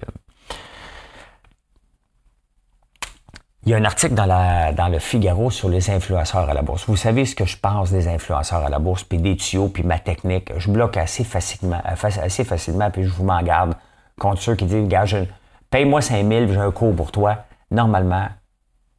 [3.65, 6.62] Il y a un article dans, la, dans le Figaro sur les influenceurs à la
[6.62, 6.86] bourse.
[6.88, 9.84] Vous savez ce que je pense des influenceurs à la bourse, puis des tuyaux, puis
[9.84, 10.52] ma technique.
[10.58, 13.76] Je bloque assez facilement, assez facilement, puis je vous m'en garde
[14.17, 15.04] contre ceux qui disent, gars,
[15.69, 17.43] paye-moi 5000, j'ai un cours pour toi.
[17.69, 18.28] Normalement,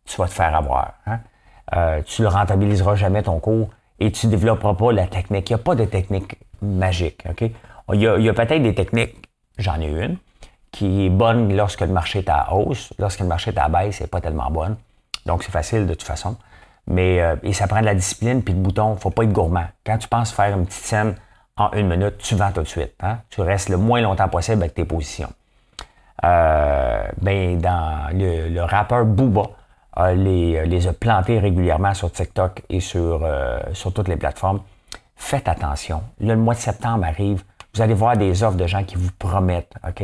[0.05, 0.93] tu vas te faire avoir.
[1.07, 1.21] Hein?
[1.75, 5.49] Euh, tu ne rentabiliseras jamais ton cours et tu ne développeras pas la technique.
[5.49, 7.25] Il n'y a pas de technique magique.
[7.93, 9.17] Il y a, a peut-être des techniques,
[9.57, 10.19] j'en ai une,
[10.71, 12.93] qui est bonne lorsque le marché est à hausse.
[12.99, 14.77] Lorsque le marché est à baisse, c'est pas tellement bonne.
[15.27, 16.37] Donc, c'est facile de toute façon.
[16.87, 18.97] Mais, euh, ça prend de la discipline puis le bouton.
[18.97, 19.67] Faut pas être gourmand.
[19.85, 21.15] Quand tu penses faire une petite scène
[21.57, 22.95] en une minute, tu vends tout de suite.
[23.01, 23.19] Hein?
[23.31, 25.33] Tu restes le moins longtemps possible avec tes positions.
[26.25, 29.43] Euh, ben, dans le, rappeur Booba
[30.15, 34.61] les, les a plantés régulièrement sur TikTok et sur, euh, sur toutes les plateformes.
[35.17, 36.03] Faites attention.
[36.21, 37.43] le mois de septembre arrive.
[37.75, 40.03] Vous allez voir des offres de gens qui vous promettent, OK?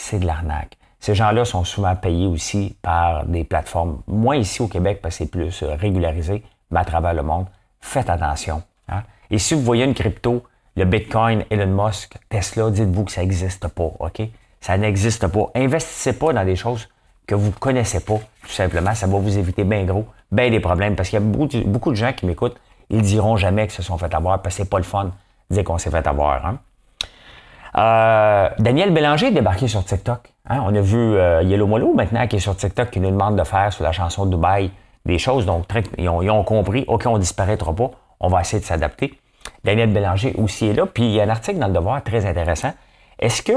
[0.00, 0.76] C'est de l'arnaque.
[0.98, 5.24] Ces gens-là sont souvent payés aussi par des plateformes, moins ici au Québec parce que
[5.24, 7.46] c'est plus euh, régularisé, mais à travers le monde.
[7.80, 8.62] Faites attention.
[8.88, 9.02] Hein.
[9.30, 10.44] Et si vous voyez une crypto,
[10.76, 14.22] le Bitcoin, Elon Musk, Tesla, dites-vous que ça n'existe pas, OK?
[14.60, 15.50] Ça n'existe pas.
[15.54, 16.88] Investissez pas dans des choses
[17.26, 18.94] que vous ne connaissez pas, tout simplement.
[18.94, 20.96] Ça va vous éviter bien gros, bien des problèmes.
[20.96, 22.60] Parce qu'il y a beaucoup, de gens qui m'écoutent,
[22.90, 25.12] ils diront jamais que se sont fait avoir parce que c'est pas le fun
[25.50, 26.44] de dire qu'on s'est fait avoir.
[26.44, 26.58] Hein?
[27.76, 30.32] Euh, Daniel Bélanger est débarqué sur TikTok.
[30.48, 30.62] Hein?
[30.66, 33.44] On a vu euh, Yellow Molo maintenant qui est sur TikTok qui nous demande de
[33.44, 34.70] faire sur la chanson de Dubaï
[35.06, 35.46] des choses.
[35.46, 35.66] Donc,
[35.98, 39.18] ils, ont, compris, OK, on disparaîtra pas, on va essayer de s'adapter.
[39.64, 40.86] Daniel Bélanger aussi est là.
[40.86, 42.72] Puis il y a un article dans le Devoir très intéressant.
[43.18, 43.52] Est-ce que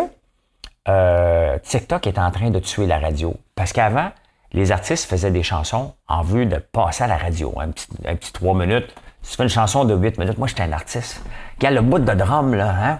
[0.88, 3.36] euh, TikTok est en train de tuer la radio?
[3.56, 4.12] Parce qu'avant,
[4.52, 7.54] les artistes faisaient des chansons en vue de passer à la radio.
[7.60, 8.94] Un petit, un petit 3 minutes.
[9.24, 11.24] Tu fais une chanson de 8 minutes, moi j'étais un artiste.
[11.58, 13.00] Regarde le bout de drum, là, hein?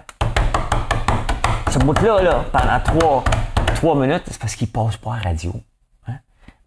[1.74, 3.24] Ce bout-là, là, pendant trois,
[3.74, 5.52] trois minutes, c'est parce qu'il passe pas à radio.
[6.06, 6.18] Hein?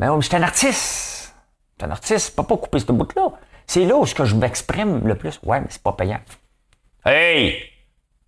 [0.02, 1.34] Mais je suis un artiste.
[1.80, 3.32] Je suis un artiste, pas pas couper ce bout-là.
[3.66, 5.40] C'est là où je m'exprime le plus.
[5.44, 6.20] Ouais, mais c'est pas payant.
[7.06, 7.56] Hey!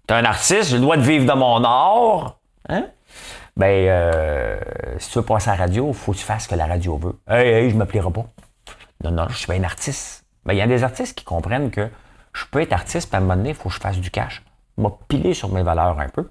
[0.08, 2.40] T'es un artiste, j'ai le droit vivre de mon art.
[2.70, 2.86] Hein?
[3.58, 4.58] Ben, euh,
[5.00, 6.96] si tu veux passer à la radio, faut que tu fasses ce que la radio
[6.96, 7.20] veut.
[7.28, 8.26] Hey, hey, je me plairai pas.
[9.04, 10.24] Non, non, je suis un artiste.
[10.46, 11.90] Ben, il y a des artistes qui comprennent que
[12.32, 14.12] je peux être artiste, puis à un moment donné, il faut que je fasse du
[14.12, 14.44] cash.
[14.78, 16.30] M'a pilé sur mes valeurs un peu.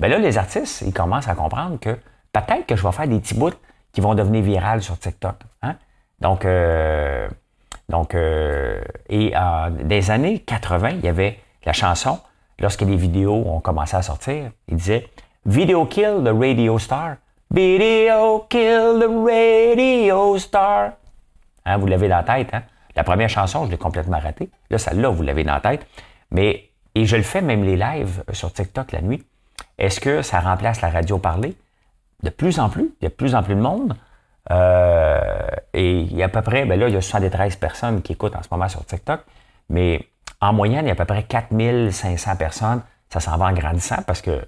[0.00, 1.90] Ben là, les artistes, ils commencent à comprendre que
[2.32, 3.50] peut-être que je vais faire des petits bouts
[3.92, 5.36] qui vont devenir virales sur TikTok.
[5.62, 5.76] Hein?
[6.20, 7.28] Donc, euh,
[7.90, 12.18] Donc, euh, et en des années 80, il y avait la chanson,
[12.58, 15.06] lorsque les vidéos ont commencé à sortir, il disait
[15.44, 17.16] Video kill the radio star.
[17.50, 20.92] Video kill the radio star.
[21.66, 22.54] Hein, vous l'avez dans la tête.
[22.54, 22.62] Hein?
[22.96, 24.50] La première chanson, je l'ai complètement ratée.
[24.70, 25.86] Là, celle-là, vous l'avez dans la tête.
[26.30, 29.22] Mais, et je le fais même les lives sur TikTok la nuit.
[29.78, 31.56] Est-ce que ça remplace la radio parlée?
[32.22, 32.90] De plus en plus.
[33.00, 33.96] Il y a de plus en plus de monde.
[34.50, 35.20] Euh,
[35.72, 38.12] et il y a à peu près, ben là, il y a 73 personnes qui
[38.12, 39.20] écoutent en ce moment sur TikTok,
[39.68, 40.08] mais
[40.40, 42.82] en moyenne, il y a à peu près 4500 personnes.
[43.10, 44.40] Ça s'en va en grandissant parce que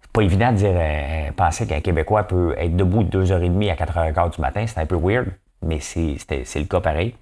[0.00, 3.74] c'est pas évident de dire, euh, penser qu'un Québécois peut être debout de 2h30 à
[3.74, 4.64] 4h15 du matin.
[4.66, 5.28] C'est un peu weird,
[5.62, 6.18] mais c'est
[6.56, 7.14] le cas pareil.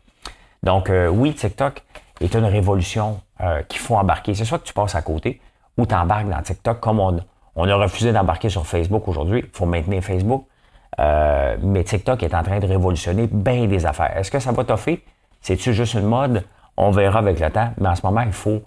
[0.62, 1.82] Donc, euh, oui, TikTok
[2.20, 3.20] est une révolution
[3.68, 4.34] qu'il faut embarquer.
[4.34, 5.40] C'est soit que tu passes à côté
[5.78, 7.18] ou tu embarques dans TikTok comme on,
[7.56, 9.40] on a refusé d'embarquer sur Facebook aujourd'hui.
[9.44, 10.46] Il faut maintenir Facebook.
[10.98, 14.16] Euh, mais TikTok est en train de révolutionner bien des affaires.
[14.16, 14.98] Est-ce que ça va t'offrir?
[15.40, 16.44] C'est-tu juste une mode?
[16.76, 17.72] On verra avec le temps.
[17.78, 18.62] Mais en ce moment, il faut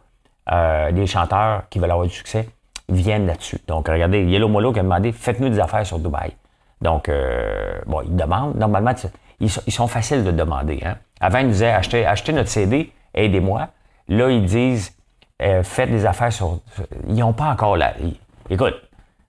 [0.51, 2.47] euh, des chanteurs qui veulent avoir du succès
[2.89, 3.59] viennent là-dessus.
[3.67, 6.31] Donc, regardez, Yellow Molo qui a demandé faites-nous des affaires sur Dubaï.
[6.81, 8.55] Donc, euh, bon, ils demandent.
[8.55, 8.93] Normalement,
[9.39, 10.81] ils, sont faciles de demander.
[10.85, 10.97] Hein?
[11.19, 13.69] Avant, ils nous disaient achetez, notre CD, aidez-moi.
[14.09, 14.95] Là, ils disent
[15.63, 16.59] faites des affaires sur.
[17.07, 17.93] Ils n'ont pas encore là.
[18.49, 18.75] Écoute,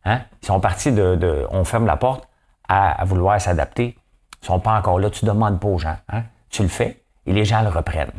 [0.04, 0.22] hein?
[0.42, 2.28] ils sont partis de, On ferme la porte
[2.68, 3.96] à, vouloir s'adapter
[4.42, 5.10] ne sont pas encore là.
[5.10, 5.96] Tu demandes pas aux gens.
[6.08, 6.24] Hein?
[6.50, 8.12] Tu le fais et les gens le reprennent.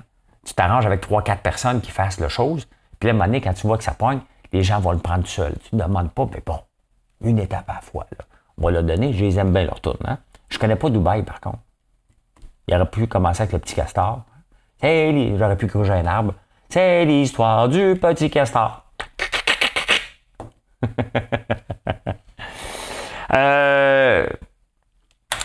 [0.45, 2.67] Tu t'arranges avec trois, quatre personnes qui fassent la chose.
[2.99, 4.19] Puis là, à un quand tu vois que ça pogne,
[4.51, 5.53] les gens vont le prendre tout seul.
[5.69, 6.60] Tu ne demandes pas, mais bon,
[7.21, 8.05] une étape à la fois.
[8.58, 9.97] On va le donner, je les aime bien leur tourne.
[10.05, 10.17] Hein?
[10.49, 11.60] Je connais pas Dubaï, par contre.
[12.67, 14.23] Il aurait pu commencer avec le petit castor.
[14.81, 16.34] j'aurais pu creuser un arbre.
[16.69, 18.85] C'est l'histoire du petit castor.
[23.34, 24.28] Euh,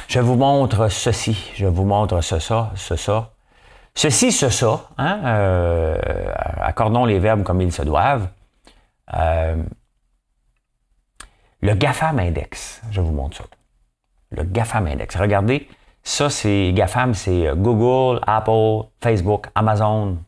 [0.09, 3.31] je vous montre ceci, je vous montre ce, ça, ce, ça.
[3.95, 4.37] Ceci.
[4.99, 5.21] Hein?
[5.25, 5.99] Euh,
[6.61, 8.29] accordons les verbes comme ils se doivent.
[9.15, 9.63] Euh,
[11.61, 13.45] le GAFAM Index, je vous montre ça.
[14.31, 15.17] Le GAFAM Index.
[15.17, 15.69] Regardez,
[16.03, 20.19] ça, c'est GAFAM, c'est Google, Apple, Facebook, Amazon,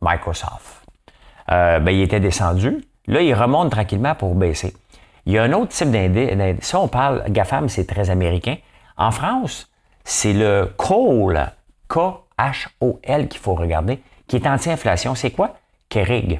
[0.00, 0.84] Microsoft.
[1.48, 2.84] Ben, il était descendu.
[3.10, 4.72] Là, il remonte tranquillement pour baisser.
[5.26, 6.64] Il y a un autre type d'indice.
[6.64, 8.56] Ça, on parle, GAFAM, c'est très américain.
[8.96, 9.68] En France,
[10.04, 11.50] c'est le COL,
[11.88, 15.16] K-H-O-L qu'il faut regarder, qui est anti-inflation.
[15.16, 15.56] C'est quoi?
[15.88, 16.38] Kering,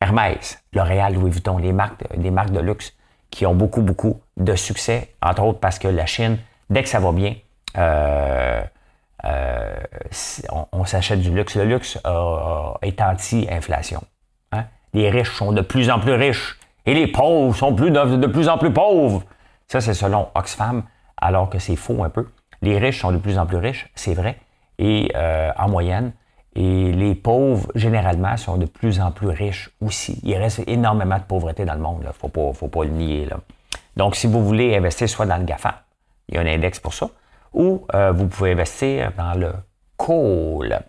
[0.00, 2.94] Hermès, L'Oréal, Louis Vuitton, les marques, des marques de luxe
[3.30, 6.38] qui ont beaucoup, beaucoup de succès, entre autres parce que la Chine,
[6.70, 7.34] dès que ça va bien,
[7.76, 8.62] euh,
[9.26, 9.76] euh,
[10.72, 11.56] on, s'achète du luxe.
[11.56, 11.98] Le luxe
[12.80, 14.02] est anti-inflation.
[14.92, 18.58] Les riches sont de plus en plus riches et les pauvres sont de plus en
[18.58, 19.22] plus pauvres.
[19.68, 20.82] Ça, c'est selon Oxfam
[21.16, 22.26] alors que c'est faux un peu.
[22.62, 24.36] Les riches sont de plus en plus riches, c'est vrai,
[24.78, 26.12] et euh, en moyenne.
[26.56, 30.20] Et les pauvres, généralement, sont de plus en plus riches aussi.
[30.24, 31.98] Il reste énormément de pauvreté dans le monde.
[32.02, 33.28] Il ne faut pas, faut pas le nier.
[33.96, 35.84] Donc, si vous voulez investir soit dans le GAFA,
[36.28, 37.08] il y a un index pour ça,
[37.52, 39.52] ou euh, vous pouvez investir dans le
[39.96, 40.82] coal.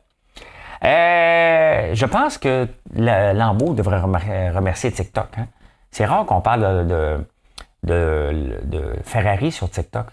[0.84, 5.28] Euh, je pense que Lambeau devrait remercier TikTok.
[5.38, 5.48] Hein.
[5.92, 7.26] C'est rare qu'on parle de,
[7.84, 10.08] de, Ferrari sur TikTok.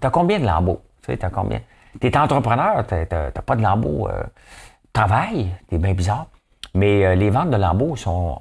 [0.00, 0.82] T'as combien de lambeaux?
[1.02, 1.60] T'as combien?
[2.00, 4.08] T'es entrepreneur, t'as pas de lambeaux.
[4.08, 4.22] Euh,
[4.92, 6.26] travail, t'es bien bizarre.
[6.74, 8.38] Mais euh, les ventes de lambeaux sont,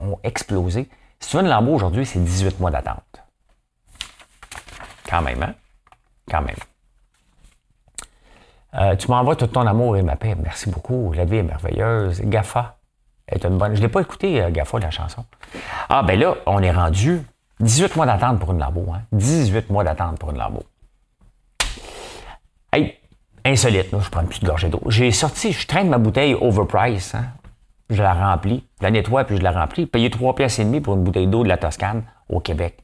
[0.00, 0.88] ont, explosé.
[1.18, 3.22] Si tu veux une lambeau aujourd'hui, c'est 18 mois d'attente.
[5.08, 5.54] Quand même, hein?
[6.30, 6.56] Quand même.
[8.74, 10.36] Euh, tu m'envoies tout ton amour et ma paix.
[10.40, 11.12] Merci beaucoup.
[11.12, 12.20] La vie est merveilleuse.
[12.22, 12.78] GAFA
[13.26, 13.74] est une bonne.
[13.74, 15.24] Je ne l'ai pas écouté, GAFA, la chanson.
[15.88, 17.22] Ah, ben là, on est rendu
[17.60, 18.86] 18 mois d'attente pour une Lambo.
[18.94, 19.02] Hein?
[19.12, 20.62] 18 mois d'attente pour une Lambo.
[22.72, 22.98] Hey,
[23.44, 24.80] insolite, je prends une petite gorgée d'eau.
[24.86, 27.14] J'ai sorti, je traîne ma bouteille overprice.
[27.14, 27.26] Hein?
[27.90, 29.86] Je la remplis, je la nettoie puis je la remplis.
[29.86, 32.78] Payer 3 pièces et demi pour une bouteille d'eau de la Toscane au Québec.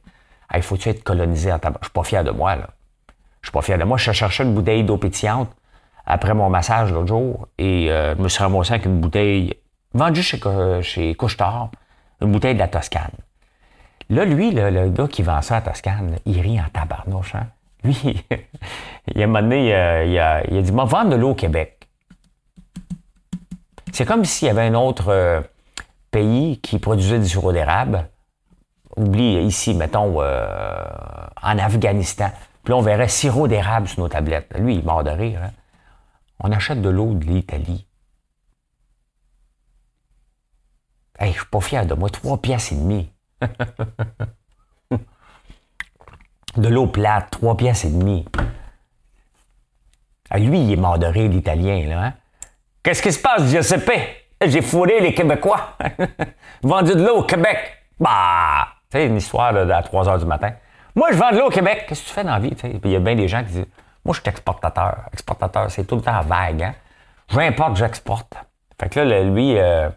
[0.53, 1.79] Il faut-tu être colonisé en tabac?
[1.81, 2.67] Je suis pas fier de moi, là.
[3.41, 3.97] Je suis pas fier de moi.
[3.97, 5.49] Je cherchais une bouteille d'eau pétillante
[6.07, 9.53] après mon massage l'autre jour et euh, je me suis ramassé avec une bouteille
[9.93, 10.39] vendue chez,
[10.81, 11.69] chez Couchetard,
[12.21, 13.11] une bouteille de la Toscane.
[14.09, 17.35] Là, lui, le, gars qui vend ça à Toscane, il rit en tabarnouche.
[17.35, 17.47] Hein?
[17.83, 18.25] Lui,
[19.13, 19.67] il a un moment donné,
[20.07, 21.77] il a, dit Moi, vendre de l'eau au Québec.
[23.91, 25.41] C'est comme s'il y avait un autre euh,
[26.11, 28.07] pays qui produisait du sirop d'érable.
[28.95, 30.45] Oublie ici, mettons, euh,
[31.41, 32.29] en Afghanistan.
[32.63, 34.53] Puis là, on verrait sirop d'érable sur nos tablettes.
[34.57, 35.39] Lui, il mord de rire.
[35.43, 35.51] Hein?
[36.39, 37.87] On achète de l'eau de l'Italie.
[41.19, 42.09] Hey, je suis pas fier de moi.
[42.09, 43.11] Trois pièces et demie.
[46.57, 48.25] de l'eau plate, trois pièces et demi.
[50.29, 52.05] Ah, lui, il est mort de l'italien, là.
[52.05, 52.13] Hein?
[52.83, 53.91] Qu'est-ce qui se passe, Giuseppe?
[54.45, 55.77] J'ai fourré les Québécois.
[56.61, 57.57] Vendu de l'eau au Québec.
[57.99, 58.67] Bah!
[58.91, 60.53] Tu sais, une histoire à 3 h du matin.
[60.95, 61.85] Moi, je vends de l'eau au Québec.
[61.87, 62.53] Qu'est-ce que tu fais dans la vie?
[62.83, 63.65] il y a bien des gens qui disent
[64.07, 65.03] Moi, je suis exportateur.
[65.11, 66.63] Exportateur, c'est tout le temps vague.
[66.63, 66.75] Hein?
[67.29, 68.35] Je importe, j'exporte.
[68.79, 69.89] Fait que là, lui, euh,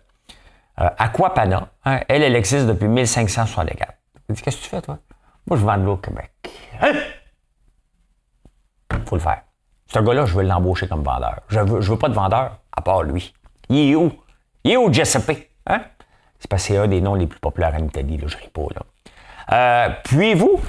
[0.81, 3.95] euh, Aquapana, hein, elle, elle existe depuis 1564.
[4.29, 4.99] Il dit Qu'est-ce que tu fais, toi?
[5.47, 6.33] Moi, je vends de l'eau au Québec.
[6.81, 6.93] Hein?
[9.07, 9.43] Faut le faire.
[9.87, 11.43] Ce gars-là, je veux l'embaucher comme vendeur.
[11.47, 13.33] Je veux, je veux pas de vendeur à part lui.
[13.69, 14.11] Il est où?
[14.65, 15.51] Il est où, Giuseppe?
[15.67, 15.83] Hein?
[16.41, 18.49] C'est parce que c'est un des noms les plus populaires en Italie, là, je ris
[18.49, 18.83] pas, là.
[19.53, 20.61] Euh, puis-vous,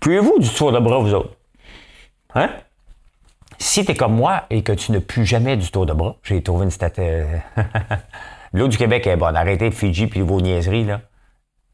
[0.00, 1.37] puis-vous du tour de bras, vous autres?
[2.34, 2.50] Hein?
[3.58, 6.16] Si tu es comme moi et que tu ne pues jamais du tour de bras,
[6.22, 7.24] j'ai trouvé une statue.
[8.52, 9.36] L'eau du Québec est bonne.
[9.36, 11.00] Arrêtez de Fiji puis vos niaiseries, là.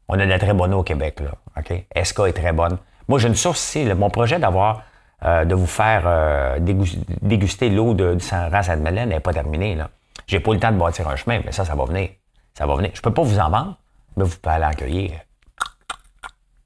[0.07, 1.31] On a de la très bonne eau au Québec, là.
[1.57, 1.85] OK?
[2.03, 2.77] SK est très bonne.
[3.07, 3.85] Moi, j'ai une source ici.
[3.93, 4.83] Mon projet d'avoir,
[5.23, 9.89] euh, de vous faire euh, déguster l'eau de, Saint-Saint-Madeleine n'est pas terminé, là.
[10.27, 12.09] J'ai pas le temps de bâtir un chemin, mais ça, ça va venir.
[12.53, 12.91] Ça va venir.
[12.93, 13.77] Je peux pas vous en vendre,
[14.17, 15.11] mais vous pouvez aller en cueillir.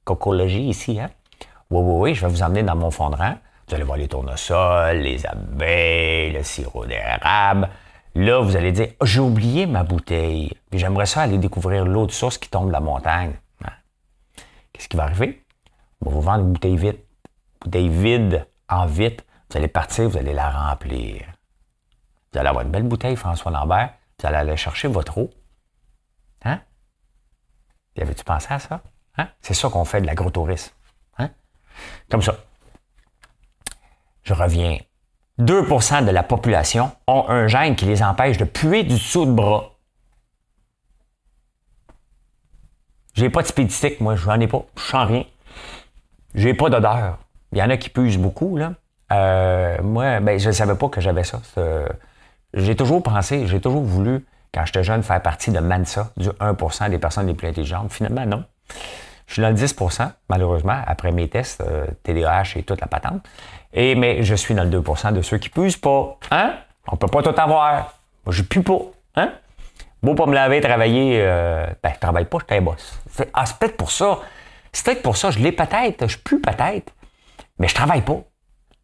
[0.04, 1.10] Cocologie ici, hein?
[1.70, 3.34] Oui, oui, oui, je vais vous emmener dans mon fond de rang.
[3.70, 7.68] Vous allez voir les tournesols, les abeilles, le sirop d'érable.
[8.16, 10.52] Là, vous allez dire, oh, j'ai oublié ma bouteille.
[10.72, 13.34] j'aimerais ça aller découvrir l'eau de source qui tombe de la montagne.
[13.64, 13.70] Hein?
[14.72, 15.44] Qu'est-ce qui va arriver?
[16.00, 16.98] On va vous vendre une bouteille vide.
[17.60, 19.24] Bouteille vide, en vite.
[19.48, 21.26] Vous allez partir, vous allez la remplir.
[22.32, 23.90] Vous allez avoir une belle bouteille, François Lambert.
[24.18, 25.30] Vous allez aller chercher votre eau.
[26.44, 26.58] Hein?
[27.94, 28.80] Y avais-tu pensé à ça?
[29.16, 29.28] Hein?
[29.40, 30.72] C'est ça qu'on fait de l'agrotourisme.
[31.18, 31.30] Hein?
[32.10, 32.34] Comme ça.
[34.30, 34.78] Je reviens.
[35.40, 39.32] 2% de la population ont un gène qui les empêche de puer du dessous de
[39.32, 39.72] bras.
[43.14, 44.62] J'ai pas de spédistiques, moi, je n'en ai pas.
[44.76, 45.24] Je sens rien.
[46.36, 47.18] J'ai pas d'odeur.
[47.50, 48.74] Il y en a qui puent beaucoup, là.
[49.10, 51.40] Euh, moi, ben, je ne savais pas que j'avais ça.
[52.54, 56.88] J'ai toujours pensé, j'ai toujours voulu, quand j'étais jeune, faire partie de MANSA, du 1%
[56.88, 57.92] des personnes les plus intelligentes.
[57.92, 58.44] Finalement, non.
[59.26, 61.64] Je suis dans le 10% malheureusement, après mes tests,
[62.04, 63.24] TDAH euh, et toute la patente.
[63.72, 66.18] Et, mais je suis dans le 2% de ceux qui puissent pas.
[66.30, 66.54] Hein?
[66.88, 67.94] On peut pas tout avoir.
[68.24, 68.80] Moi, je pue pas.
[69.16, 69.32] Hein?
[70.02, 71.20] Beau pas me laver, travailler.
[71.20, 73.00] Euh, ben, je travaille pas, je suis un boss.
[73.34, 74.20] Ah, c'est peut-être pour ça.
[74.72, 75.30] C'est peut-être pour ça.
[75.30, 76.08] Je l'ai peut-être.
[76.08, 76.92] Je pue peut-être.
[77.58, 78.18] Mais je travaille pas.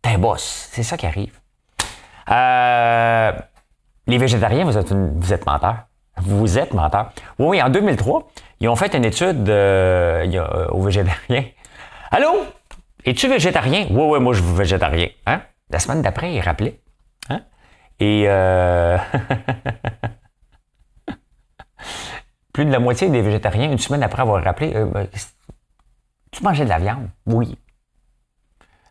[0.03, 0.69] T'es un boss.
[0.73, 1.39] C'est ça qui arrive.
[2.31, 3.33] Euh,
[4.07, 5.87] les végétariens, vous êtes, vous êtes menteurs.
[6.19, 7.11] Vous êtes menteur.
[7.39, 8.29] Oui, en 2003,
[8.61, 11.45] ils ont fait une étude euh, euh, aux végétariens.
[12.11, 12.45] Allô?
[13.07, 13.87] Es-tu végétarien?
[13.91, 15.09] Oui, oui, moi je suis végétarien.
[15.27, 15.41] Hein?
[15.71, 16.81] La semaine d'après, ils rappelaient.
[17.31, 17.41] Hein?
[18.01, 18.99] Et euh,
[22.53, 25.07] plus de la moitié des végétariens, une semaine après avoir rappelé, ben,
[26.33, 27.09] tu mangeais de la viande?
[27.27, 27.57] Oui.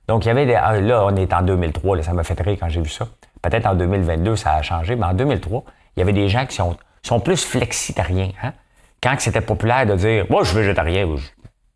[0.07, 0.55] Donc, il y avait des.
[0.55, 3.07] Ah, là, on est en 2003, ça m'a fait rire quand j'ai vu ça.
[3.41, 6.55] Peut-être en 2022, ça a changé, mais en 2003, il y avait des gens qui
[6.55, 8.31] sont sont plus flexitariens.
[8.41, 8.53] Hein?
[9.01, 11.27] Quand c'était populaire de dire Moi, je suis végétarien, je,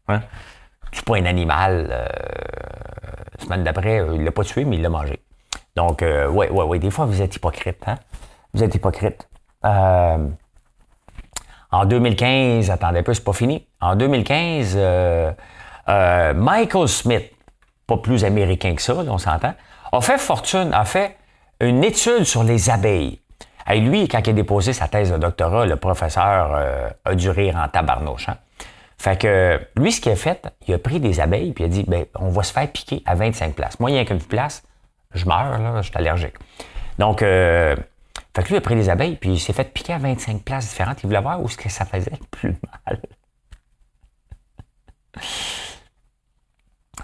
[0.08, 0.22] hein?
[0.98, 1.88] Suis pas un animal.
[1.92, 2.08] Euh,
[3.40, 5.20] semaine d'après, euh, il l'a pas tué, mais il l'a mangé.
[5.76, 7.78] Donc, oui, oui, oui, des fois, vous êtes hypocrite.
[7.88, 7.96] Hein?
[8.54, 9.30] Vous êtes hypocrite.
[9.64, 10.28] Euh,
[11.72, 13.66] en 2015, attendez un peu, c'est pas fini.
[13.80, 14.78] En 2015,
[16.36, 17.32] Michael Smith,
[17.88, 19.54] pas plus américain que ça, on s'entend,
[19.92, 21.16] a fait fortune, a fait
[21.60, 23.20] une étude sur les abeilles.
[23.70, 27.30] Et lui, quand il a déposé sa thèse de doctorat, le professeur euh, a dû
[27.30, 28.30] rire en tabarnouche.
[28.30, 28.38] Hein?
[29.00, 31.70] Fait que lui, ce qu'il a fait, il a pris des abeilles puis il a
[31.70, 33.80] dit ben, on va se faire piquer à 25 places.
[33.80, 34.62] Moi, il n'y a qu'une place,
[35.14, 36.36] je meurs, là, je suis allergique.
[36.98, 37.78] Donc, euh,
[38.36, 40.44] fait que lui, il a pris des abeilles puis il s'est fait piquer à 25
[40.44, 41.02] places différentes.
[41.02, 42.58] Il voulait voir où ce que ça faisait plus
[42.88, 43.02] mal.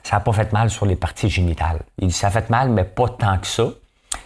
[0.03, 1.79] Ça n'a pas fait mal sur les parties génitales.
[1.97, 3.69] Il dit ça a fait mal, mais pas tant que ça.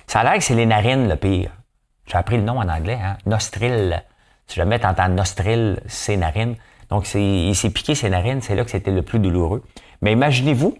[0.08, 1.52] Ça a l'air que c'est les narines le pire.
[2.08, 3.18] J'ai appris le nom en anglais, hein?
[3.28, 4.04] Nostril.
[4.48, 6.56] Si jamais tu entends nostril, c'est narine.
[6.89, 9.63] Donc, il s'est piqué ses narines, c'est là que c'était le plus douloureux.
[10.02, 10.78] Mais imaginez-vous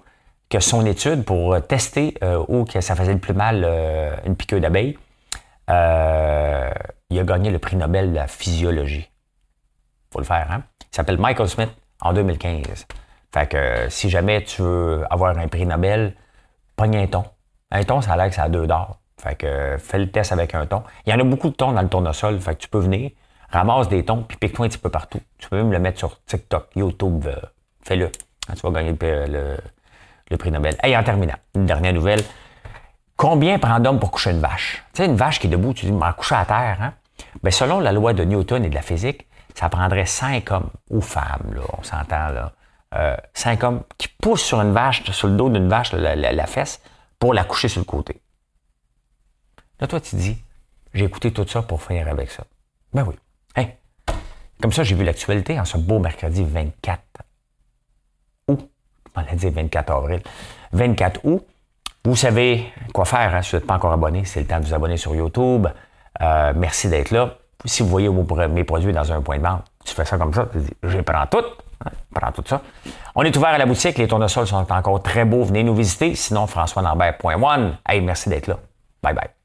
[0.50, 4.36] que son étude pour euh, tester euh, où ça faisait le plus mal euh, une
[4.36, 4.98] piqûre d'abeille,
[5.68, 9.08] il a gagné le prix Nobel de la physiologie.
[10.12, 10.64] faut le faire, hein?
[10.92, 11.70] Il s'appelle Michael Smith
[12.02, 12.88] en 2015.
[13.32, 16.16] Fait que si jamais tu veux avoir un prix Nobel,
[16.76, 17.24] pogne un ton.
[17.70, 19.00] Un ton, ça a l'air que ça a deux d'or.
[19.22, 20.84] Fait que fais le test avec un ton.
[21.06, 23.12] Il y en a beaucoup de tons dans le tournesol, fait que tu peux venir,
[23.52, 25.20] ramasse des tons, puis pique-toi un petit peu partout.
[25.38, 27.36] Tu peux même le mettre sur TikTok, YouTube, euh,
[27.82, 28.12] fais-le.
[28.48, 30.78] Ah, tu vas gagner le, prix Nobel.
[30.84, 32.22] Et en terminant, une dernière nouvelle.
[33.16, 34.84] Combien prend d'hommes pour coucher une vache?
[34.94, 36.94] Tu sais, une vache qui est debout, tu dis, m'en coucher à terre, hein?
[37.44, 41.02] Bien, selon la loi de Newton et de la physique, ça prendrait cinq hommes ou
[41.02, 42.54] femmes, là, on s'entend, là.
[42.96, 46.48] Euh, cinq hommes qui poussent sur une vache, sur le dos d'une vache, la, la
[46.48, 46.82] fesse,
[47.20, 48.22] pour la coucher sur le côté.
[49.80, 50.38] Là, toi, tu dis,
[50.94, 52.44] j'ai écouté tout ça pour finir avec ça.
[52.94, 53.16] Ben oui.
[54.62, 57.02] Comme ça, j'ai vu l'actualité en ce beau mercredi 24
[58.50, 58.70] août.
[59.16, 60.22] On l'a dit 24 avril.
[60.74, 61.46] 24 août.
[62.06, 64.26] Vous savez quoi faire hein, si vous n'êtes pas encore abonné.
[64.26, 65.68] C'est le temps de vous abonner sur YouTube.
[66.22, 67.36] Euh, merci d'être là.
[67.66, 70.48] Si vous voyez mes produits dans un point de vente, tu fais ça comme ça,
[70.84, 71.44] je prends tout.
[71.86, 72.62] Hein, prends tout ça.
[73.16, 73.98] On est ouvert à la boutique.
[73.98, 75.44] Les tournesols sont encore très beaux.
[75.44, 76.16] Venez nous visiter.
[76.16, 77.78] Sinon, françoislambert.one.
[77.88, 78.58] Hey, merci d'être là.
[79.02, 79.39] Bye bye.